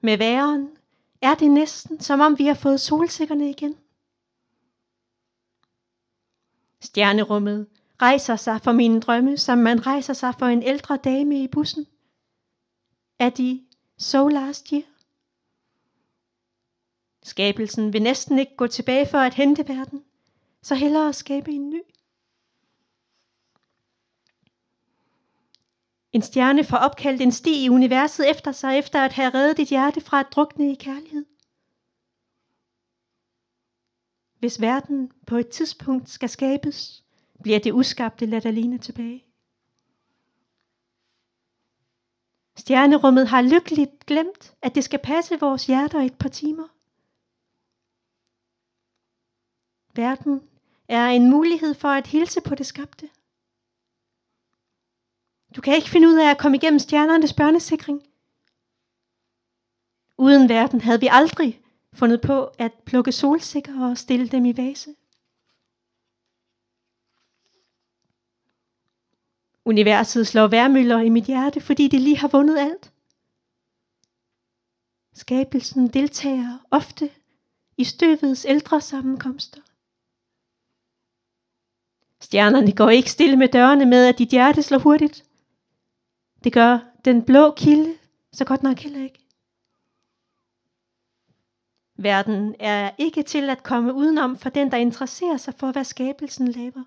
Med 0.00 0.18
væren 0.18 0.76
er 1.22 1.34
det 1.34 1.50
næsten, 1.50 2.00
som 2.00 2.20
om 2.20 2.38
vi 2.38 2.46
har 2.46 2.54
fået 2.54 2.80
solsikkerne 2.80 3.50
igen. 3.50 3.78
Stjernerummet 6.80 7.68
rejser 8.02 8.36
sig 8.36 8.60
for 8.60 8.72
mine 8.72 9.00
drømme, 9.00 9.36
som 9.36 9.58
man 9.58 9.86
rejser 9.86 10.12
sig 10.12 10.34
for 10.38 10.46
en 10.46 10.62
ældre 10.62 10.96
dame 10.96 11.42
i 11.42 11.48
bussen. 11.48 11.86
Er 13.18 13.30
de 13.30 13.65
so 13.98 14.28
last 14.28 14.68
year? 14.68 14.82
Skabelsen 17.22 17.92
vil 17.92 18.02
næsten 18.02 18.38
ikke 18.38 18.56
gå 18.56 18.66
tilbage 18.66 19.06
for 19.06 19.18
at 19.18 19.34
hente 19.34 19.68
verden, 19.68 20.04
så 20.62 20.74
hellere 20.74 21.12
skabe 21.12 21.50
en 21.50 21.70
ny. 21.70 21.82
En 26.12 26.22
stjerne 26.22 26.64
får 26.64 26.76
opkaldt 26.76 27.22
en 27.22 27.32
sti 27.32 27.64
i 27.64 27.68
universet 27.68 28.30
efter 28.30 28.52
sig, 28.52 28.78
efter 28.78 29.04
at 29.04 29.12
have 29.12 29.34
reddet 29.34 29.56
dit 29.56 29.68
hjerte 29.68 30.00
fra 30.00 30.20
at 30.20 30.26
drukne 30.32 30.72
i 30.72 30.74
kærlighed. 30.74 31.24
Hvis 34.38 34.60
verden 34.60 35.12
på 35.26 35.36
et 35.36 35.48
tidspunkt 35.48 36.10
skal 36.10 36.28
skabes, 36.28 37.04
bliver 37.42 37.58
det 37.58 37.72
uskabte 37.72 38.26
ladt 38.26 38.46
alene 38.46 38.78
tilbage. 38.78 39.25
Stjernerummet 42.56 43.28
har 43.28 43.42
lykkeligt 43.42 44.06
glemt, 44.06 44.54
at 44.62 44.74
det 44.74 44.84
skal 44.84 44.98
passe 44.98 45.40
vores 45.40 45.66
hjerter 45.66 46.00
et 46.00 46.18
par 46.18 46.28
timer. 46.28 46.68
Verden 49.96 50.48
er 50.88 51.06
en 51.06 51.30
mulighed 51.30 51.74
for 51.74 51.88
at 51.88 52.06
hilse 52.06 52.40
på 52.40 52.54
det 52.54 52.66
skabte. 52.66 53.08
Du 55.56 55.60
kan 55.60 55.74
ikke 55.74 55.88
finde 55.88 56.08
ud 56.08 56.14
af 56.14 56.30
at 56.30 56.38
komme 56.38 56.56
igennem 56.56 56.78
stjernernes 56.78 57.32
børnesikring. 57.32 58.02
Uden 60.18 60.48
verden 60.48 60.80
havde 60.80 61.00
vi 61.00 61.08
aldrig 61.10 61.62
fundet 61.92 62.20
på 62.20 62.44
at 62.44 62.72
plukke 62.86 63.12
solsikker 63.12 63.90
og 63.90 63.98
stille 63.98 64.28
dem 64.28 64.44
i 64.44 64.56
vase. 64.56 64.94
Universet 69.66 70.26
slår 70.26 70.46
værmøller 70.46 71.00
i 71.00 71.08
mit 71.08 71.24
hjerte, 71.24 71.60
fordi 71.60 71.88
det 71.88 72.00
lige 72.00 72.18
har 72.18 72.28
vundet 72.28 72.58
alt. 72.58 72.92
Skabelsen 75.14 75.88
deltager 75.88 76.58
ofte 76.70 77.10
i 77.76 77.84
støvets 77.84 78.44
ældre 78.48 78.80
sammenkomster. 78.80 79.60
Stjernerne 82.20 82.72
går 82.72 82.90
ikke 82.90 83.10
stille 83.10 83.36
med 83.36 83.48
dørene 83.48 83.86
med, 83.86 84.06
at 84.06 84.18
dit 84.18 84.28
hjerte 84.28 84.62
slår 84.62 84.78
hurtigt. 84.78 85.24
Det 86.44 86.52
gør 86.52 86.78
den 87.04 87.24
blå 87.24 87.50
kilde 87.50 87.94
så 88.32 88.44
godt 88.44 88.62
nok 88.62 88.78
heller 88.78 89.02
ikke. 89.04 89.26
Verden 91.98 92.54
er 92.60 92.90
ikke 92.98 93.22
til 93.22 93.50
at 93.50 93.62
komme 93.62 93.94
udenom 93.94 94.36
for 94.38 94.50
den, 94.50 94.70
der 94.70 94.76
interesserer 94.76 95.36
sig 95.36 95.54
for, 95.54 95.72
hvad 95.72 95.84
skabelsen 95.84 96.48
laver. 96.48 96.84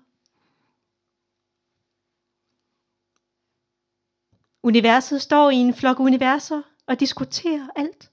Universet 4.62 5.22
står 5.22 5.50
i 5.50 5.56
en 5.56 5.74
flok 5.74 6.00
universer 6.00 6.62
og 6.86 7.00
diskuterer 7.00 7.68
alt. 7.76 8.10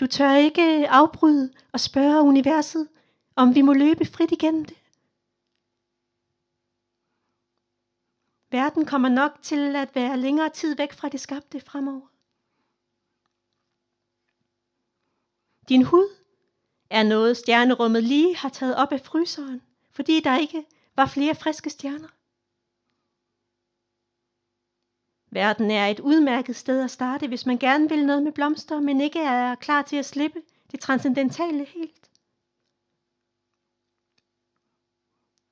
Du 0.00 0.06
tør 0.06 0.34
ikke 0.34 0.88
afbryde 0.88 1.52
og 1.72 1.80
spørge 1.80 2.22
universet, 2.22 2.88
om 3.36 3.54
vi 3.54 3.62
må 3.62 3.72
løbe 3.72 4.04
frit 4.04 4.32
igennem 4.32 4.64
det. 4.64 4.76
Verden 8.50 8.86
kommer 8.86 9.08
nok 9.08 9.42
til 9.42 9.76
at 9.76 9.94
være 9.94 10.16
længere 10.18 10.48
tid 10.48 10.76
væk 10.76 10.92
fra 10.92 11.08
det 11.08 11.20
skabte 11.20 11.60
fremover. 11.60 12.08
Din 15.68 15.82
hud 15.82 16.08
er 16.90 17.02
noget 17.02 17.36
stjernerummet 17.36 18.04
lige 18.04 18.36
har 18.36 18.48
taget 18.48 18.76
op 18.76 18.92
af 18.92 19.00
fryseren, 19.00 19.62
fordi 19.90 20.20
der 20.20 20.38
ikke 20.38 20.64
var 20.96 21.06
flere 21.06 21.34
friske 21.34 21.70
stjerner. 21.70 22.08
Verden 25.34 25.70
er 25.70 25.86
et 25.86 26.00
udmærket 26.00 26.56
sted 26.56 26.84
at 26.84 26.90
starte, 26.90 27.28
hvis 27.28 27.46
man 27.46 27.58
gerne 27.58 27.88
vil 27.88 28.06
noget 28.06 28.22
med 28.22 28.32
blomster, 28.32 28.80
men 28.80 29.00
ikke 29.00 29.20
er 29.20 29.54
klar 29.54 29.82
til 29.82 29.96
at 29.96 30.06
slippe 30.06 30.42
det 30.70 30.80
transcendentale 30.80 31.64
helt. 31.64 32.10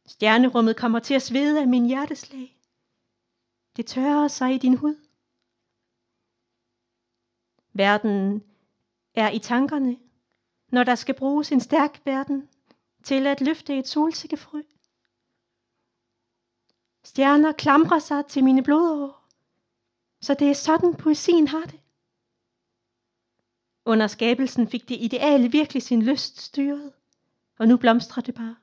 Stjernerummet 0.06 0.76
kommer 0.76 0.98
til 0.98 1.14
at 1.14 1.22
svede 1.22 1.60
af 1.60 1.68
min 1.68 1.86
hjerteslag. 1.86 2.58
Det 3.76 3.86
tørrer 3.86 4.28
sig 4.28 4.54
i 4.54 4.58
din 4.58 4.76
hud. 4.76 4.96
Verden 7.72 8.44
er 9.14 9.30
i 9.30 9.38
tankerne, 9.38 9.96
når 10.68 10.84
der 10.84 10.94
skal 10.94 11.14
bruges 11.14 11.52
en 11.52 11.60
stærk 11.60 12.00
verden 12.04 12.48
til 13.04 13.26
at 13.26 13.40
løfte 13.40 13.78
et 13.78 13.88
solsikkefrø. 13.88 14.62
Stjerner 17.04 17.52
klamrer 17.52 17.98
sig 17.98 18.26
til 18.26 18.44
mine 18.44 18.62
blodår. 18.62 19.21
Så 20.22 20.34
det 20.34 20.50
er 20.50 20.54
sådan, 20.54 20.94
poesien 20.94 21.48
har 21.48 21.64
det. 21.64 21.80
Under 23.84 24.06
skabelsen 24.06 24.68
fik 24.68 24.88
det 24.88 24.96
ideale 25.00 25.50
virkelig 25.50 25.82
sin 25.82 26.02
lyst 26.02 26.40
styret, 26.40 26.92
og 27.58 27.68
nu 27.68 27.76
blomstrer 27.76 28.22
det 28.22 28.34
bare. 28.34 28.56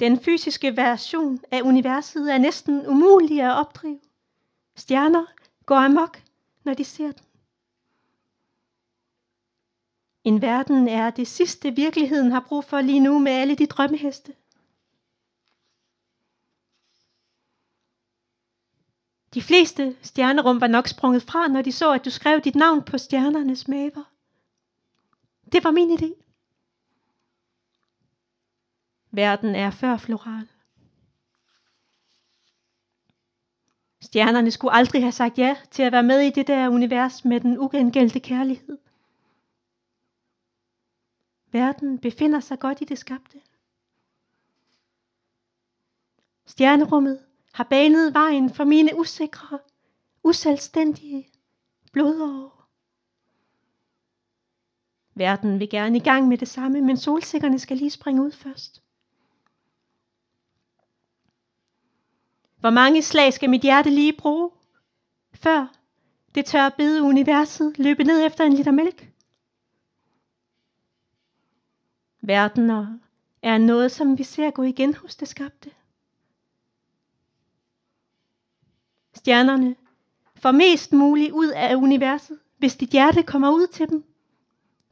Den 0.00 0.20
fysiske 0.20 0.76
version 0.76 1.40
af 1.50 1.62
universet 1.62 2.34
er 2.34 2.38
næsten 2.38 2.86
umulig 2.86 3.42
at 3.42 3.56
opdrive. 3.56 4.00
Stjerner 4.76 5.26
går 5.66 5.76
amok, 5.76 6.22
når 6.64 6.74
de 6.74 6.84
ser 6.84 7.12
den. 7.12 7.24
En 10.24 10.42
verden 10.42 10.88
er 10.88 11.10
det 11.10 11.28
sidste 11.28 11.70
virkeligheden 11.70 12.32
har 12.32 12.44
brug 12.48 12.64
for 12.64 12.80
lige 12.80 13.00
nu 13.00 13.18
med 13.18 13.32
alle 13.32 13.54
de 13.54 13.66
drømmeheste. 13.66 14.34
De 19.36 19.42
fleste 19.42 19.96
stjernerum 20.02 20.60
var 20.60 20.66
nok 20.66 20.88
sprunget 20.88 21.22
fra, 21.22 21.48
når 21.48 21.62
de 21.62 21.72
så, 21.72 21.92
at 21.92 22.04
du 22.04 22.10
skrev 22.10 22.40
dit 22.40 22.54
navn 22.54 22.82
på 22.82 22.98
stjernernes 22.98 23.68
maver. 23.68 24.12
Det 25.52 25.64
var 25.64 25.70
min 25.70 25.98
idé. 25.98 26.12
Verden 29.10 29.54
er 29.54 29.70
før 29.70 29.96
floral. 29.96 30.48
Stjernerne 34.00 34.50
skulle 34.50 34.74
aldrig 34.74 35.02
have 35.02 35.12
sagt 35.12 35.38
ja 35.38 35.56
til 35.70 35.82
at 35.82 35.92
være 35.92 36.02
med 36.02 36.20
i 36.20 36.30
det 36.30 36.46
der 36.46 36.68
univers 36.68 37.24
med 37.24 37.40
den 37.40 37.58
ugengældte 37.58 38.20
kærlighed. 38.20 38.78
Verden 41.52 41.98
befinder 41.98 42.40
sig 42.40 42.58
godt 42.58 42.80
i 42.80 42.84
det 42.84 42.98
skabte. 42.98 43.40
Stjernerummet 46.46 47.25
har 47.56 47.64
banet 47.64 48.14
vejen 48.14 48.50
for 48.50 48.64
mine 48.64 48.98
usikre, 48.98 49.58
uselvstændige 50.24 51.28
blodår. 51.92 52.68
Verden 55.14 55.60
vil 55.60 55.70
gerne 55.70 55.96
i 55.96 56.00
gang 56.00 56.28
med 56.28 56.38
det 56.38 56.48
samme, 56.48 56.80
men 56.80 56.96
solsikkerne 56.96 57.58
skal 57.58 57.76
lige 57.76 57.90
springe 57.90 58.22
ud 58.22 58.32
først. 58.32 58.82
Hvor 62.56 62.70
mange 62.70 63.02
slag 63.02 63.32
skal 63.32 63.50
mit 63.50 63.62
hjerte 63.62 63.90
lige 63.90 64.16
bruge, 64.18 64.50
før 65.34 65.74
det 66.34 66.46
tør 66.46 66.68
bede 66.68 67.02
universet 67.02 67.78
løbe 67.78 68.04
ned 68.04 68.26
efter 68.26 68.44
en 68.44 68.52
liter 68.52 68.70
mælk? 68.70 69.12
Verdener 72.20 72.98
er 73.42 73.58
noget, 73.58 73.92
som 73.92 74.18
vi 74.18 74.22
ser 74.22 74.50
gå 74.50 74.62
igen 74.62 74.94
hos 74.94 75.16
det 75.16 75.28
skabte. 75.28 75.75
Stjernerne 79.26 79.76
får 80.36 80.50
mest 80.50 80.92
muligt 80.92 81.32
ud 81.32 81.48
af 81.48 81.74
universet, 81.74 82.38
hvis 82.58 82.76
dit 82.76 82.90
hjerte 82.90 83.22
kommer 83.22 83.50
ud 83.50 83.66
til 83.66 83.88
dem. 83.88 84.04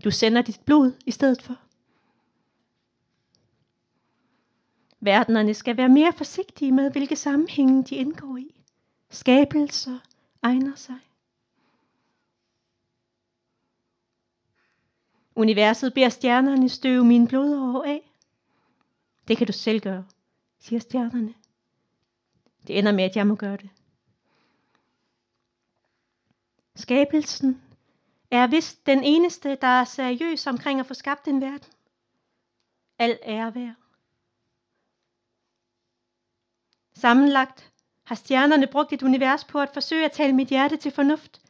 Du 0.04 0.10
sender 0.10 0.42
dit 0.42 0.60
blod 0.64 0.92
i 1.06 1.10
stedet 1.10 1.42
for. 1.42 1.58
Verdenerne 5.00 5.54
skal 5.54 5.76
være 5.76 5.88
mere 5.88 6.12
forsigtige 6.12 6.72
med, 6.72 6.90
hvilke 6.90 7.16
sammenhænge 7.16 7.84
de 7.84 7.94
indgår 7.94 8.36
i. 8.36 8.54
Skabelser 9.10 9.98
egner 10.42 10.74
sig. 10.74 10.98
Universet 15.34 15.94
beder 15.94 16.08
stjernerne 16.08 16.68
støve 16.68 17.04
mine 17.04 17.28
blodår 17.28 17.84
af. 17.84 18.10
Det 19.28 19.36
kan 19.36 19.46
du 19.46 19.52
selv 19.52 19.80
gøre, 19.80 20.04
siger 20.58 20.80
stjernerne. 20.80 21.34
Det 22.66 22.78
ender 22.78 22.92
med, 22.92 23.04
at 23.04 23.16
jeg 23.16 23.26
må 23.26 23.34
gøre 23.34 23.56
det. 23.56 23.70
Skabelsen 26.76 27.62
er 28.30 28.46
vist 28.46 28.87
den 28.87 29.04
eneste, 29.04 29.56
der 29.60 29.66
er 29.66 29.84
seriøs 29.84 30.46
omkring 30.46 30.80
at 30.80 30.87
få 30.87 30.94
skabt 30.94 31.28
en 31.28 31.40
verden. 31.40 31.72
Al 32.98 33.18
ære 33.22 33.54
værd. 33.54 33.74
Sammenlagt 36.94 37.72
har 38.04 38.14
stjernerne 38.14 38.66
brugt 38.66 38.92
et 38.92 39.02
univers 39.02 39.44
på 39.44 39.60
at 39.60 39.70
forsøge 39.74 40.04
at 40.04 40.12
tale 40.12 40.32
mit 40.32 40.48
hjerte 40.48 40.76
til 40.76 40.92
fornuft. 40.92 41.42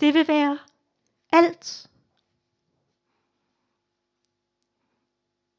Det 0.00 0.14
vil 0.14 0.28
være 0.28 0.58
alt. 1.32 1.90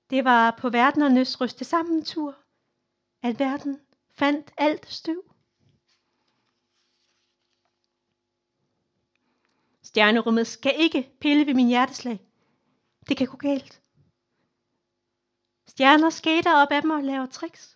Det 0.10 0.26
var 0.26 0.52
på 0.52 0.70
verdenernes 0.70 1.42
ryste 1.42 1.66
sammen 1.66 2.06
tur, 2.06 2.36
at 3.24 3.40
verden 3.40 3.82
fandt 4.12 4.52
alt 4.58 4.92
støv. 4.92 5.35
Stjernerummet 9.96 10.48
skal 10.48 10.74
ikke 10.78 11.12
pille 11.20 11.46
ved 11.46 11.54
min 11.54 11.68
hjerteslag. 11.68 12.20
Det 13.10 13.18
kan 13.18 13.28
gå 13.28 13.38
galt. 13.38 13.82
Stjerner 15.68 16.10
skater 16.10 16.56
op 16.56 16.72
af 16.72 16.82
dem 16.82 16.92
og 16.92 17.04
laver 17.04 17.26
tricks. 17.26 17.76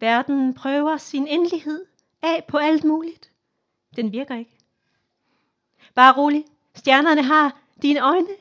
Verden 0.00 0.54
prøver 0.54 0.96
sin 0.96 1.26
endelighed 1.26 1.86
af 2.22 2.44
på 2.48 2.56
alt 2.58 2.84
muligt. 2.84 3.32
Den 3.96 4.12
virker 4.12 4.34
ikke. 4.34 4.58
Bare 5.94 6.16
rolig. 6.16 6.44
Stjernerne 6.74 7.22
har 7.22 7.60
dine 7.82 8.00
øjne 8.00 8.36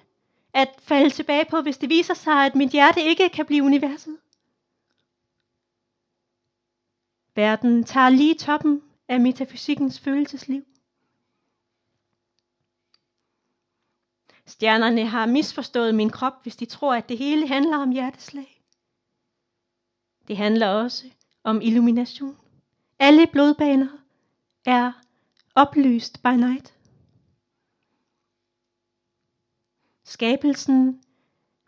at 0.53 0.69
falde 0.79 1.10
tilbage 1.10 1.45
på, 1.49 1.62
hvis 1.62 1.77
det 1.77 1.89
viser 1.89 2.13
sig, 2.13 2.45
at 2.45 2.55
mit 2.55 2.71
hjerte 2.71 3.01
ikke 3.01 3.29
kan 3.29 3.45
blive 3.45 3.63
universet. 3.63 4.17
Verden 7.36 7.83
tager 7.83 8.10
lige 8.10 8.36
toppen 8.36 8.81
af 9.07 9.19
metafysikkens 9.19 9.99
følelsesliv. 9.99 10.65
Stjernerne 14.47 15.05
har 15.05 15.25
misforstået 15.25 15.95
min 15.95 16.10
krop, 16.10 16.43
hvis 16.43 16.55
de 16.55 16.65
tror, 16.65 16.95
at 16.95 17.10
det 17.10 17.17
hele 17.17 17.47
handler 17.47 17.77
om 17.77 17.91
hjerteslag. 17.91 18.63
Det 20.27 20.38
handler 20.38 20.67
også 20.67 21.10
om 21.43 21.62
illumination. 21.62 22.38
Alle 22.99 23.27
blodbaner 23.27 23.97
er 24.65 24.91
oplyst 25.55 26.23
by 26.23 26.27
night. 26.27 26.73
Skabelsen 30.03 31.03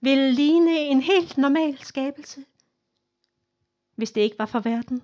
vil 0.02 0.34
ligne 0.34 0.78
en 0.80 1.02
helt 1.02 1.38
normal 1.38 1.78
skabelse, 1.78 2.46
hvis 3.96 4.12
det 4.12 4.22
ikke 4.22 4.40
var 4.40 4.46
for 4.46 4.60
verden. 4.60 5.04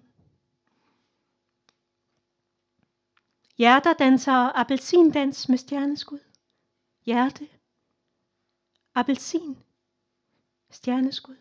Hjerter 3.57 3.93
danser 3.93 4.59
appelsindans 4.59 5.49
med 5.49 5.57
stjerneskud. 5.57 6.19
Hjerte. 7.05 7.47
Appelsin. 8.95 9.57
Stjerneskud. 10.69 11.35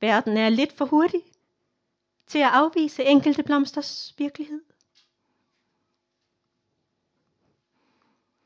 Verden 0.00 0.36
er 0.36 0.48
lidt 0.48 0.72
for 0.72 0.84
hurtig 0.84 1.22
til 2.26 2.38
at 2.38 2.50
afvise 2.52 3.04
enkelte 3.04 3.42
blomsters 3.42 4.14
virkelighed. 4.18 4.64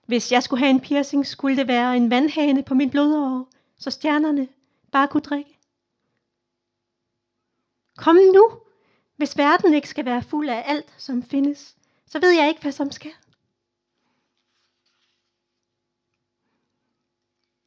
Hvis 0.07 0.33
jeg 0.33 0.43
skulle 0.43 0.61
have 0.61 0.71
en 0.71 0.81
piercing, 0.81 1.27
skulle 1.27 1.57
det 1.57 1.69
være 1.69 1.97
en 1.97 2.11
vandhane 2.11 2.63
på 2.63 2.75
min 2.75 2.91
blodår, 2.91 3.49
så 3.79 3.91
stjernerne 3.91 4.49
bare 4.93 5.09
kunne 5.09 5.21
drikke. 5.21 5.59
Kom 7.97 8.17
nu! 8.17 8.61
Hvis 9.17 9.39
verden 9.39 9.75
ikke 9.75 9.89
skal 9.89 10.05
være 10.05 10.23
fuld 10.23 10.49
af 10.49 10.63
alt, 10.67 10.95
som 10.99 11.23
findes, 11.23 11.77
så 12.07 12.21
ved 12.21 12.31
jeg 12.31 12.49
ikke, 12.49 12.61
hvad 12.63 12.73
som 12.73 12.91
skal. 12.91 13.13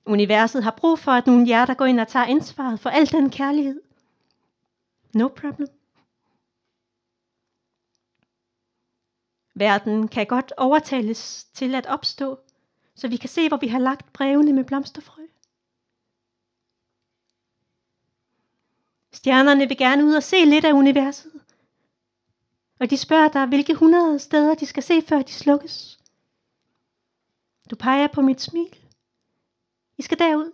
Universet 0.06 0.63
har 0.63 0.72
brug 0.78 1.00
for, 1.00 1.12
at 1.12 1.28
nogle 1.28 1.46
hjerter 1.46 1.74
går 1.74 1.86
ind 1.86 2.00
og 2.00 2.08
tager 2.08 2.26
ansvaret 2.26 2.80
for 2.80 2.89
al 2.89 3.12
den 3.12 3.30
kærlighed. 3.30 3.82
No 5.13 5.28
problem. 5.28 5.68
Verden 9.56 10.08
kan 10.08 10.26
godt 10.26 10.54
overtales 10.58 11.44
til 11.54 11.76
at 11.76 11.86
opstå, 11.86 12.39
så 12.96 13.08
vi 13.08 13.18
kan 13.18 13.30
se, 13.30 13.48
hvor 13.48 13.58
vi 13.58 13.68
har 13.68 13.80
lagt 13.80 14.13
brevene 14.13 14.54
med 14.54 14.63
blomsterfrø. 14.63 15.22
Stjernerne 19.12 19.68
vil 19.68 19.78
gerne 19.78 20.06
ud 20.06 20.13
og 20.13 20.24
se 20.24 20.46
lidt 20.46 20.66
af 20.66 20.74
universet. 20.74 21.32
Og 22.80 22.89
de 22.89 22.98
spørger 22.98 23.30
dig, 23.30 23.46
hvilke 23.46 23.76
hundrede 23.76 24.20
steder 24.20 24.56
de 24.56 24.66
skal 24.66 24.84
se, 24.84 25.02
før 25.02 25.22
de 25.22 25.32
slukkes. 25.32 26.00
Du 27.72 27.76
peger 27.76 28.08
på 28.08 28.22
mit 28.22 28.42
smil. 28.42 28.83
I 29.97 30.01
skal 30.01 30.19
derud. 30.19 30.51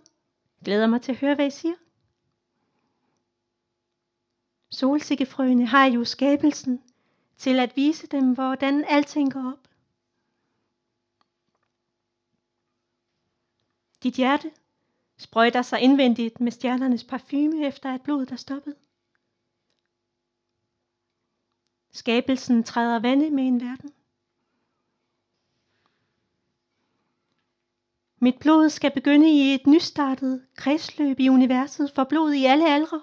Glæder 0.64 0.86
mig 0.86 1.02
til 1.02 1.12
at 1.12 1.18
høre, 1.18 1.34
hvad 1.34 1.46
I 1.46 1.50
siger. 1.50 1.74
Solsikkefrøene 4.70 5.66
har 5.66 5.86
jo 5.86 6.04
skabelsen 6.04 6.82
til 7.36 7.60
at 7.60 7.76
vise 7.76 8.06
dem, 8.06 8.34
hvordan 8.34 8.84
alting 8.84 9.32
går 9.32 9.52
op. 9.52 9.68
Dit 14.02 14.14
hjerte 14.14 14.50
sprøjter 15.16 15.62
sig 15.62 15.80
indvendigt 15.80 16.40
med 16.40 16.52
stjernernes 16.52 17.04
parfume 17.04 17.66
efter 17.66 17.94
at 17.94 18.02
blodet 18.02 18.30
er 18.30 18.36
stoppet. 18.36 18.74
Skabelsen 21.92 22.64
træder 22.64 22.98
vande 22.98 23.30
med 23.30 23.46
en 23.46 23.60
verden. 23.60 23.92
Mit 28.22 28.38
blod 28.40 28.70
skal 28.70 28.90
begynde 28.90 29.30
i 29.30 29.54
et 29.54 29.66
nystartet 29.66 30.46
kredsløb 30.56 31.20
i 31.20 31.28
universet 31.28 31.92
for 31.94 32.04
blod 32.04 32.32
i 32.32 32.44
alle 32.44 32.68
aldre. 32.68 33.02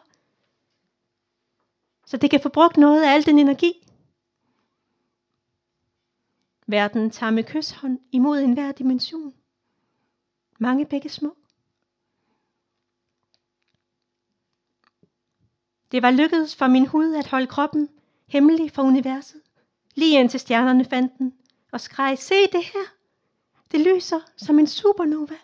Så 2.05 2.17
det 2.17 2.29
kan 2.29 2.39
få 2.41 2.49
brugt 2.49 2.77
noget 2.77 3.03
af 3.03 3.13
al 3.13 3.25
den 3.25 3.39
energi. 3.39 3.73
Verden 6.67 7.09
tager 7.11 7.31
med 7.31 7.43
kysshånd 7.43 7.99
imod 8.11 8.39
enhver 8.39 8.71
dimension. 8.71 9.33
Mange 10.59 10.85
begge 10.85 11.09
små. 11.09 11.37
Det 15.91 16.01
var 16.01 16.11
lykkedes 16.11 16.55
for 16.55 16.67
min 16.67 16.87
hud 16.87 17.13
at 17.13 17.27
holde 17.27 17.47
kroppen 17.47 17.89
hemmelig 18.27 18.71
for 18.71 18.83
universet, 18.83 19.41
lige 19.95 20.19
indtil 20.19 20.39
stjernerne 20.39 20.85
fandt 20.85 21.17
den 21.17 21.33
og 21.71 21.81
skreg, 21.81 22.17
se 22.19 22.35
det 22.51 22.63
her, 22.63 22.96
det 23.71 23.81
lyser 23.81 24.19
som 24.37 24.59
en 24.59 24.67
supernova. 24.67 25.37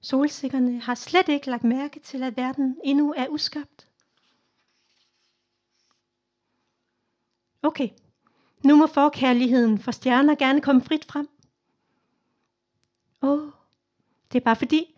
Solsikkerne 0.00 0.80
har 0.80 0.94
slet 0.94 1.28
ikke 1.28 1.50
lagt 1.50 1.64
mærke 1.64 2.00
til, 2.00 2.22
at 2.22 2.36
verden 2.36 2.80
endnu 2.84 3.14
er 3.16 3.28
uskabt. 3.28 3.88
Okay, 7.62 7.88
nu 8.64 8.76
må 8.76 8.86
forkærligheden 8.86 9.78
for 9.78 9.90
stjerner 9.90 10.34
gerne 10.34 10.60
komme 10.60 10.82
frit 10.82 11.04
frem. 11.04 11.28
Åh, 13.22 13.30
oh, 13.30 13.50
det 14.32 14.38
er 14.40 14.44
bare 14.44 14.56
fordi, 14.56 14.96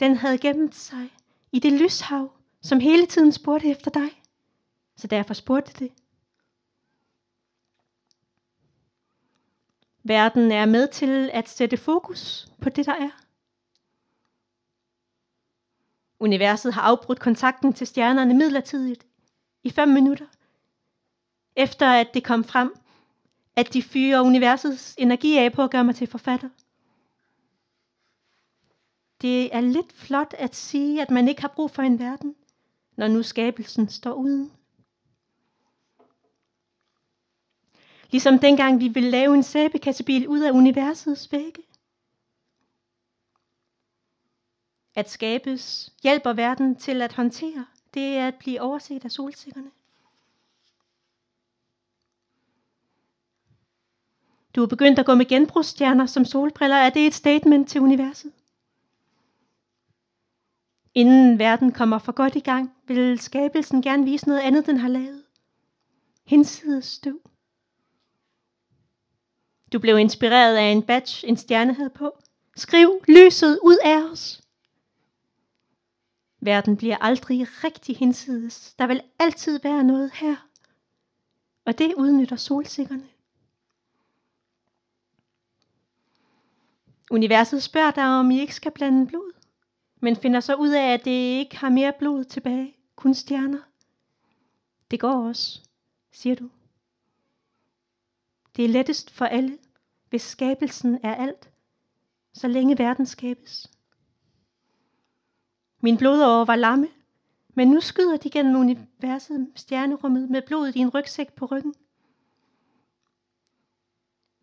den 0.00 0.16
havde 0.16 0.38
gemt 0.38 0.74
sig 0.74 1.10
i 1.52 1.58
det 1.58 1.72
lyshav, 1.72 2.32
som 2.62 2.80
hele 2.80 3.06
tiden 3.06 3.32
spurgte 3.32 3.68
efter 3.68 3.90
dig. 3.90 4.22
Så 4.96 5.06
derfor 5.06 5.34
spurgte 5.34 5.84
det. 5.84 5.92
Verden 10.08 10.52
er 10.52 10.66
med 10.66 10.88
til 10.88 11.30
at 11.32 11.48
sætte 11.48 11.76
fokus 11.76 12.48
på 12.60 12.68
det, 12.68 12.86
der 12.86 12.92
er. 12.92 13.10
Universet 16.18 16.74
har 16.74 16.82
afbrudt 16.82 17.20
kontakten 17.20 17.72
til 17.72 17.86
stjernerne 17.86 18.34
midlertidigt 18.34 19.06
i 19.62 19.70
5 19.70 19.88
minutter, 19.88 20.26
efter 21.56 21.86
at 21.86 22.14
det 22.14 22.24
kom 22.24 22.44
frem, 22.44 22.74
at 23.56 23.72
de 23.72 23.82
fyrer 23.82 24.20
universets 24.20 24.94
energi 24.98 25.38
af 25.38 25.52
på 25.52 25.62
at 25.62 25.70
gøre 25.70 25.84
mig 25.84 25.94
til 25.94 26.06
forfatter. 26.06 26.48
Det 29.20 29.54
er 29.54 29.60
lidt 29.60 29.92
flot 29.92 30.34
at 30.38 30.54
sige, 30.54 31.02
at 31.02 31.10
man 31.10 31.28
ikke 31.28 31.40
har 31.40 31.52
brug 31.56 31.70
for 31.70 31.82
en 31.82 31.98
verden, 31.98 32.34
når 32.96 33.08
nu 33.08 33.22
skabelsen 33.22 33.88
står 33.88 34.12
uden. 34.12 34.52
Ligesom 38.10 38.38
dengang 38.38 38.80
vi 38.80 38.88
ville 38.88 39.10
lave 39.10 39.34
en 39.34 39.42
sæbekassebil 39.42 40.28
ud 40.28 40.40
af 40.40 40.50
universets 40.50 41.32
vægge. 41.32 41.62
At 44.94 45.10
skabes 45.10 45.92
hjælper 46.02 46.32
verden 46.32 46.76
til 46.76 47.02
at 47.02 47.12
håndtere, 47.12 47.66
det 47.94 48.16
er 48.16 48.28
at 48.28 48.34
blive 48.34 48.60
overset 48.60 49.04
af 49.04 49.10
solsikkerne. 49.10 49.70
Du 54.56 54.62
er 54.62 54.66
begyndt 54.66 54.98
at 54.98 55.06
gå 55.06 55.14
med 55.14 55.26
genbrugsstjerner 55.26 56.06
som 56.06 56.24
solbriller. 56.24 56.76
Er 56.76 56.90
det 56.90 57.06
et 57.06 57.14
statement 57.14 57.68
til 57.68 57.80
universet? 57.80 58.32
Inden 60.94 61.38
verden 61.38 61.72
kommer 61.72 61.98
for 61.98 62.12
godt 62.12 62.36
i 62.36 62.40
gang, 62.40 62.74
vil 62.86 63.18
skabelsen 63.18 63.82
gerne 63.82 64.04
vise 64.04 64.28
noget 64.28 64.40
andet, 64.40 64.66
den 64.66 64.76
har 64.76 64.88
lavet. 64.88 65.24
Hinsides 66.26 66.84
støv. 66.84 67.20
Du 69.72 69.78
blev 69.78 69.98
inspireret 69.98 70.56
af 70.56 70.62
en 70.62 70.82
badge, 70.82 71.26
en 71.26 71.36
stjerne 71.36 71.74
havde 71.74 71.90
på. 71.90 72.18
Skriv 72.56 73.04
lyset 73.08 73.58
ud 73.62 73.78
af 73.84 74.10
os. 74.10 74.42
Verden 76.40 76.76
bliver 76.76 76.96
aldrig 77.00 77.46
rigtig 77.64 77.96
hinsides. 77.96 78.74
Der 78.78 78.86
vil 78.86 79.00
altid 79.18 79.60
være 79.62 79.84
noget 79.84 80.10
her. 80.14 80.36
Og 81.64 81.78
det 81.78 81.94
udnytter 81.94 82.36
solsikkerne. 82.36 83.08
Universet 87.10 87.62
spørger 87.62 87.90
dig, 87.90 88.04
om 88.04 88.30
I 88.30 88.40
ikke 88.40 88.54
skal 88.54 88.72
blande 88.72 89.06
blod 89.06 89.36
men 90.00 90.16
finder 90.16 90.40
så 90.40 90.54
ud 90.54 90.70
af, 90.70 90.92
at 90.92 91.04
det 91.04 91.10
ikke 91.10 91.56
har 91.56 91.68
mere 91.68 91.92
blod 91.98 92.24
tilbage, 92.24 92.76
kun 92.96 93.14
stjerner. 93.14 93.60
Det 94.90 95.00
går 95.00 95.28
også, 95.28 95.60
siger 96.12 96.36
du. 96.36 96.50
Det 98.56 98.64
er 98.64 98.68
lettest 98.68 99.10
for 99.10 99.24
alle, 99.24 99.58
hvis 100.08 100.22
skabelsen 100.22 100.98
er 101.02 101.14
alt, 101.14 101.50
så 102.32 102.48
længe 102.48 102.78
verden 102.78 103.06
skabes. 103.06 103.70
Min 105.80 105.96
blodår 105.96 106.44
var 106.44 106.56
lamme, 106.56 106.88
men 107.54 107.68
nu 107.68 107.80
skyder 107.80 108.16
de 108.16 108.30
gennem 108.30 108.56
universet 108.56 109.52
stjernerummet 109.54 110.30
med 110.30 110.42
blodet 110.46 110.76
i 110.76 110.78
en 110.78 110.94
rygsæk 110.94 111.32
på 111.32 111.46
ryggen. 111.46 111.74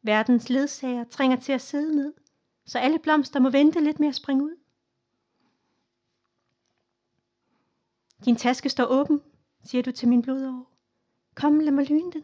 Verdens 0.02 0.50
ledsager 0.50 1.04
trænger 1.04 1.38
til 1.38 1.52
at 1.52 1.62
sidde 1.62 1.96
ned, 1.96 2.14
så 2.66 2.80
alle 2.80 3.00
blomster 3.00 3.40
må 3.40 3.50
vente 3.50 3.84
lidt 3.84 4.00
med 4.00 4.08
at 4.08 4.16
springe 4.16 4.44
ud. 4.44 4.56
Din 8.26 8.36
taske 8.36 8.70
står 8.70 8.86
åben, 8.86 9.22
siger 9.64 9.82
du 9.82 9.92
til 9.92 10.08
min 10.08 10.22
blodår. 10.22 10.72
Kom, 11.36 11.60
lad 11.60 11.72
mig 11.72 11.86
lyne 11.90 12.12
den. 12.12 12.24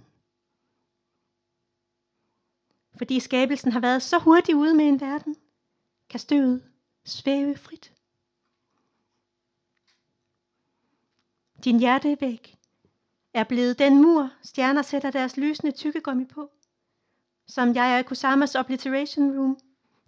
Fordi 3.00 3.20
skabelsen 3.20 3.72
har 3.72 3.80
været 3.80 4.02
så 4.02 4.20
hurtig 4.20 4.56
ude 4.56 4.74
med 4.74 4.86
en 4.86 5.02
verden, 5.02 5.36
kan 6.10 6.20
støvet 6.20 6.64
svæve 7.06 7.58
frit. 7.58 7.94
Din 11.64 11.80
hjertevæg 11.80 12.58
er 13.34 13.44
blevet 13.44 13.80
den 13.80 14.02
mur, 14.02 14.30
stjerner 14.44 14.82
sætter 14.82 15.12
deres 15.12 15.38
lysende 15.38 15.72
tykkegummi 15.72 16.26
på, 16.26 16.52
som 17.48 17.76
jeg 17.76 18.00
er 18.00 18.04
Kusamas 18.04 18.56
Obliteration 18.56 19.40
Room. 19.40 19.60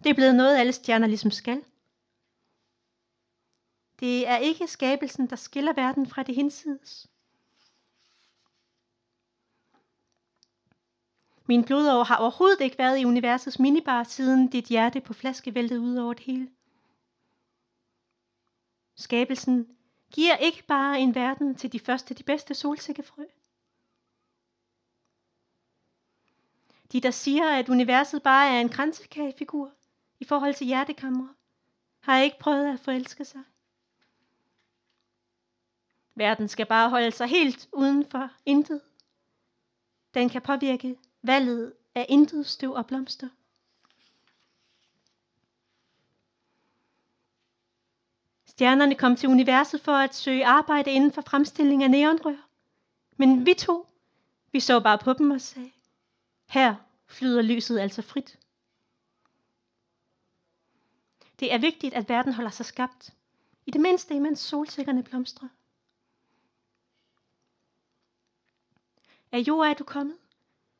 Det 0.04 0.10
er 0.10 0.14
blevet 0.14 0.34
noget, 0.34 0.56
alle 0.56 0.72
stjerner 0.72 1.06
ligesom 1.06 1.30
skal. 1.30 1.64
Det 4.00 4.28
er 4.28 4.36
ikke 4.36 4.66
skabelsen, 4.66 5.30
der 5.30 5.36
skiller 5.36 5.72
verden 5.72 6.06
fra 6.06 6.22
det 6.22 6.34
hinsides. 6.34 7.11
Min 11.46 11.64
blodår 11.64 12.04
har 12.04 12.16
overhovedet 12.16 12.60
ikke 12.60 12.78
været 12.78 12.98
i 12.98 13.04
universets 13.04 13.58
minibar, 13.58 14.04
siden 14.04 14.48
dit 14.48 14.64
hjerte 14.64 15.00
på 15.00 15.12
flaske 15.12 15.54
væltede 15.54 15.80
ud 15.80 15.96
over 15.96 16.12
det 16.12 16.24
hele. 16.24 16.50
Skabelsen 18.96 19.76
giver 20.12 20.36
ikke 20.36 20.62
bare 20.62 21.00
en 21.00 21.14
verden 21.14 21.54
til 21.54 21.72
de 21.72 21.80
første, 21.80 22.14
de 22.14 22.22
bedste 22.22 22.54
solsikkefrø. 22.54 23.24
De, 26.92 27.00
der 27.00 27.10
siger, 27.10 27.50
at 27.50 27.68
universet 27.68 28.22
bare 28.22 28.56
er 28.56 28.60
en 28.60 28.68
kransekagefigur 28.68 29.72
i 30.20 30.24
forhold 30.24 30.54
til 30.54 30.66
hjertekammer, 30.66 31.28
har 32.00 32.18
ikke 32.18 32.38
prøvet 32.38 32.72
at 32.72 32.80
forelske 32.80 33.24
sig. 33.24 33.42
Verden 36.14 36.48
skal 36.48 36.66
bare 36.66 36.90
holde 36.90 37.10
sig 37.10 37.26
helt 37.26 37.68
uden 37.72 38.06
for 38.06 38.30
intet. 38.46 38.80
Den 40.14 40.28
kan 40.28 40.42
påvirke 40.42 40.96
valget 41.22 41.72
af 41.94 42.06
intet 42.08 42.46
støv 42.46 42.72
og 42.72 42.86
blomster. 42.86 43.28
Stjernerne 48.46 48.94
kom 48.94 49.16
til 49.16 49.28
universet 49.28 49.80
for 49.80 49.92
at 49.92 50.14
søge 50.14 50.46
arbejde 50.46 50.90
inden 50.90 51.12
for 51.12 51.22
fremstilling 51.22 51.82
af 51.82 51.90
neonrør. 51.90 52.48
Men 53.16 53.46
vi 53.46 53.54
to, 53.54 53.86
vi 54.52 54.60
så 54.60 54.80
bare 54.80 54.98
på 54.98 55.12
dem 55.12 55.30
og 55.30 55.40
sagde, 55.40 55.72
her 56.48 56.74
flyder 57.06 57.42
lyset 57.42 57.78
altså 57.78 58.02
frit. 58.02 58.38
Det 61.40 61.52
er 61.52 61.58
vigtigt, 61.58 61.94
at 61.94 62.08
verden 62.08 62.32
holder 62.32 62.50
sig 62.50 62.66
skabt. 62.66 63.14
I 63.66 63.70
det 63.70 63.80
mindste 63.80 64.14
imens 64.14 64.40
solsikkerne 64.40 65.02
blomstrer. 65.02 65.48
Af 69.32 69.38
jord 69.38 69.68
er 69.68 69.74
du 69.74 69.84
kommet. 69.84 70.16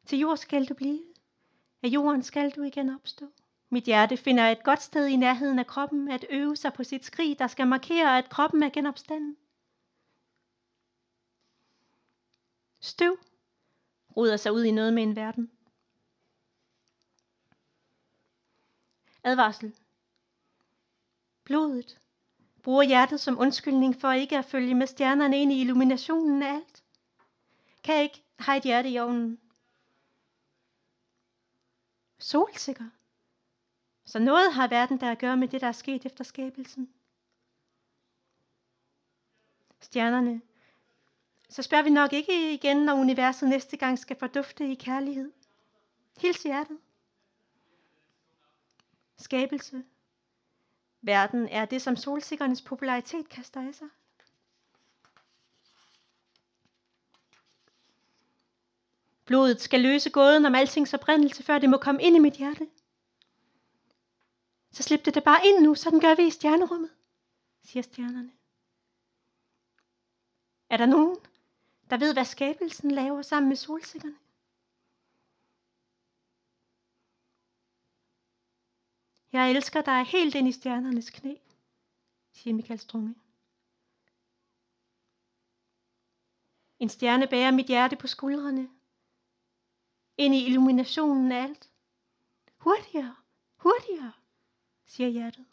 Til 0.07 0.19
jord 0.19 0.37
skal 0.37 0.65
du 0.65 0.75
blive. 0.75 1.03
Af 1.83 1.89
jorden 1.89 2.23
skal 2.23 2.51
du 2.51 2.63
igen 2.63 2.95
opstå. 2.95 3.27
Mit 3.71 3.85
hjerte 3.85 4.17
finder 4.17 4.49
et 4.49 4.65
godt 4.65 4.83
sted 4.83 5.07
i 5.07 5.17
nærheden 5.17 5.59
af 5.59 5.67
kroppen 5.67 6.11
at 6.11 6.27
øve 6.31 6.57
sig 6.57 6.73
på 6.73 6.85
sit 6.85 7.05
skrig, 7.05 7.39
der 7.39 7.47
skal 7.47 7.67
markere, 7.67 8.19
at 8.19 8.31
kroppen 8.31 8.63
er 8.63 8.71
genopstanden. 8.71 9.37
Støv 12.81 13.19
ruder 14.17 14.37
sig 14.37 14.53
ud 14.53 14.65
i 14.65 14.71
noget 14.71 14.95
med 14.95 15.03
en 15.03 15.17
verden. 15.17 15.51
Advarsel. 19.25 19.75
blodet, 21.45 22.01
bruger 22.63 22.83
hjertet 22.83 23.21
som 23.21 23.39
undskyldning 23.39 24.01
for 24.01 24.13
ikke 24.13 24.39
at 24.39 24.45
følge 24.45 24.75
med 24.75 24.87
stjernerne 24.87 25.43
ind 25.43 25.53
i 25.53 25.61
illuminationen 25.61 26.43
af 26.43 26.55
alt. 26.55 26.83
Kan 27.85 28.03
ikke 28.03 28.23
have 28.39 28.57
et 28.59 28.65
hjerte 28.65 28.89
i 28.91 28.99
ovnen. 28.99 29.42
Solsikker. 32.23 32.85
Så 34.05 34.19
noget 34.19 34.53
har 34.53 34.69
verden 34.69 35.01
der 35.01 35.11
at 35.11 35.19
gøre 35.19 35.37
med 35.37 35.49
det, 35.49 35.61
der 35.61 35.67
er 35.67 35.73
sket 35.73 36.07
efter 36.07 36.25
skabelsen. 36.25 36.95
Stjernerne. 39.81 40.41
Så 41.49 41.63
spørger 41.63 41.85
vi 41.85 41.91
nok 41.91 42.13
ikke 42.13 42.55
igen, 42.55 42.77
når 42.77 42.95
universet 42.95 43.49
næste 43.49 43.77
gang 43.77 43.99
skal 43.99 44.19
fordufte 44.19 44.73
i 44.73 44.75
kærlighed. 44.75 45.33
Hils 46.21 46.43
hjertet. 46.43 46.79
Skabelse. 49.17 49.85
Verden 51.01 51.49
er 51.49 51.65
det, 51.65 51.83
som 51.83 51.97
solsikkernes 51.97 52.63
popularitet 52.63 53.29
kaster 53.29 53.69
af 53.69 53.75
sig. 53.75 53.89
Blodet 59.25 59.61
skal 59.61 59.81
løse 59.81 60.11
gåden 60.11 60.45
om 60.45 60.55
altings 60.55 60.95
oprindelse, 60.95 61.43
før 61.43 61.59
det 61.59 61.71
må 61.71 61.77
komme 61.77 62.03
ind 62.03 62.17
i 62.17 62.19
mit 62.19 62.35
hjerte. 62.35 62.71
Så 64.71 64.83
slip 64.83 65.05
det 65.05 65.15
da 65.15 65.21
bare 65.21 65.41
ind 65.47 65.63
nu, 65.63 65.75
sådan 65.75 66.01
gør 66.01 66.15
vi 66.15 66.27
i 66.27 66.31
stjernerummet, 66.31 66.91
siger 67.63 67.83
stjernerne. 67.83 68.33
Er 70.69 70.77
der 70.77 70.87
nogen, 70.87 71.17
der 71.91 71.97
ved, 71.97 72.13
hvad 72.13 72.25
skabelsen 72.25 72.91
laver 72.91 73.23
sammen 73.23 73.49
med 73.49 73.57
solsikkerne? 73.57 74.17
Jeg 79.33 79.51
elsker 79.51 79.83
dig 79.83 80.05
helt 80.05 80.35
ind 80.35 80.49
i 80.49 80.53
stjernernes 80.53 81.11
knæ, 81.11 81.35
siger 82.33 82.55
Michael 82.55 82.81
Strunge. 82.81 83.15
En 86.79 86.89
stjerne 86.89 87.27
bærer 87.27 87.51
mit 87.51 87.67
hjerte 87.67 87.97
på 87.97 88.07
skuldrene, 88.07 88.69
ind 90.25 90.35
i 90.35 90.47
illuminationen 90.47 91.33
af 91.33 91.43
alt. 91.43 91.69
Hurtigere, 92.59 93.17
hurtigere, 93.57 94.13
siger 94.87 95.09
hjertet. 95.09 95.45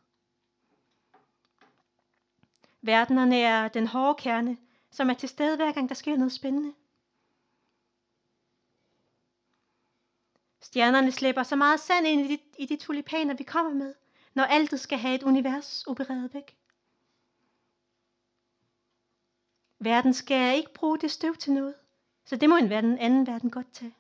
Verdenerne 2.81 3.39
er 3.39 3.67
den 3.67 3.87
hårde 3.87 4.21
kerne, 4.21 4.57
som 4.91 5.09
er 5.09 5.13
til 5.13 5.29
stede 5.29 5.55
hver 5.55 5.71
gang 5.71 5.89
der 5.89 5.95
sker 5.95 6.17
noget 6.17 6.31
spændende. 6.31 6.73
Stjernerne 10.61 11.11
slæber 11.11 11.43
så 11.43 11.55
meget 11.55 11.79
sand 11.79 12.07
ind 12.07 12.21
i 12.21 12.35
de, 12.35 12.41
i 12.57 12.65
de 12.65 12.75
tulipaner, 12.75 13.33
vi 13.33 13.43
kommer 13.43 13.73
med, 13.73 13.95
når 14.33 14.43
altet 14.43 14.79
skal 14.79 14.97
have 14.97 15.15
et 15.15 15.23
univers 15.23 15.83
opereret 15.87 16.33
væk. 16.33 16.57
Verden 19.79 20.13
skal 20.13 20.57
ikke 20.57 20.73
bruge 20.73 20.99
det 20.99 21.11
støv 21.11 21.35
til 21.35 21.53
noget, 21.53 21.75
så 22.25 22.35
det 22.35 22.49
må 22.49 22.57
en 22.57 22.69
verden, 22.69 22.97
anden 22.97 23.27
verden 23.27 23.49
godt 23.49 23.73
tage. 23.73 23.95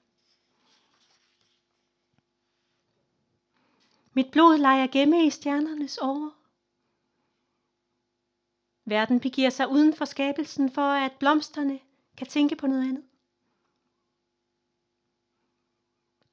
Mit 4.19 4.31
blod 4.31 4.57
leger 4.57 4.87
gemme 4.87 5.25
i 5.25 5.29
stjernernes 5.29 5.97
åre. 5.97 6.31
Verden 8.85 9.19
begiver 9.19 9.49
sig 9.49 9.69
uden 9.69 9.93
for 9.93 10.05
skabelsen 10.05 10.71
for, 10.71 10.81
at 10.81 11.13
blomsterne 11.19 11.79
kan 12.17 12.27
tænke 12.27 12.55
på 12.55 12.67
noget 12.67 12.81
andet. 12.81 13.03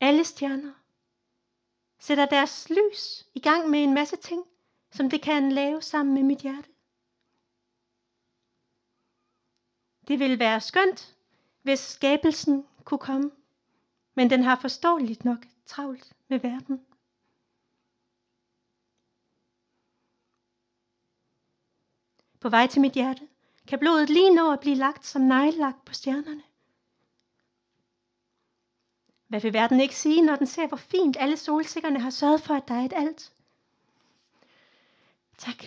Alle 0.00 0.24
stjerner 0.24 0.72
sætter 1.98 2.26
deres 2.26 2.70
lys 2.70 3.26
i 3.34 3.40
gang 3.40 3.70
med 3.70 3.82
en 3.82 3.94
masse 3.94 4.16
ting, 4.16 4.44
som 4.90 5.10
det 5.10 5.22
kan 5.22 5.52
lave 5.52 5.82
sammen 5.82 6.14
med 6.14 6.22
mit 6.22 6.38
hjerte. 6.38 6.68
Det 10.08 10.18
ville 10.18 10.38
være 10.38 10.60
skønt, 10.60 11.16
hvis 11.62 11.80
skabelsen 11.80 12.66
kunne 12.84 12.98
komme, 12.98 13.30
men 14.14 14.30
den 14.30 14.42
har 14.42 14.56
forståeligt 14.56 15.24
nok 15.24 15.46
travlt 15.66 16.12
med 16.28 16.38
verden. 16.40 16.86
På 22.40 22.48
vej 22.48 22.66
til 22.66 22.80
mit 22.80 22.92
hjerte 22.92 23.28
kan 23.68 23.78
blodet 23.78 24.10
lige 24.10 24.34
nå 24.34 24.52
at 24.52 24.60
blive 24.60 24.76
lagt 24.76 25.06
som 25.06 25.22
neglelagt 25.22 25.84
på 25.84 25.94
stjernerne. 25.94 26.42
Hvad 29.28 29.40
vil 29.40 29.52
verden 29.52 29.80
ikke 29.80 29.96
sige, 29.96 30.22
når 30.22 30.36
den 30.36 30.46
ser, 30.46 30.66
hvor 30.66 30.76
fint 30.76 31.16
alle 31.20 31.36
solsikkerne 31.36 32.00
har 32.00 32.10
sørget 32.10 32.42
for, 32.42 32.54
at 32.54 32.68
der 32.68 32.74
er 32.74 32.84
et 32.84 32.92
alt? 32.96 33.32
Tak. 35.38 35.64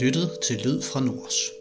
Lyttet 0.00 0.38
til 0.42 0.56
Lyd 0.64 0.82
fra 0.82 1.00
Nords. 1.00 1.59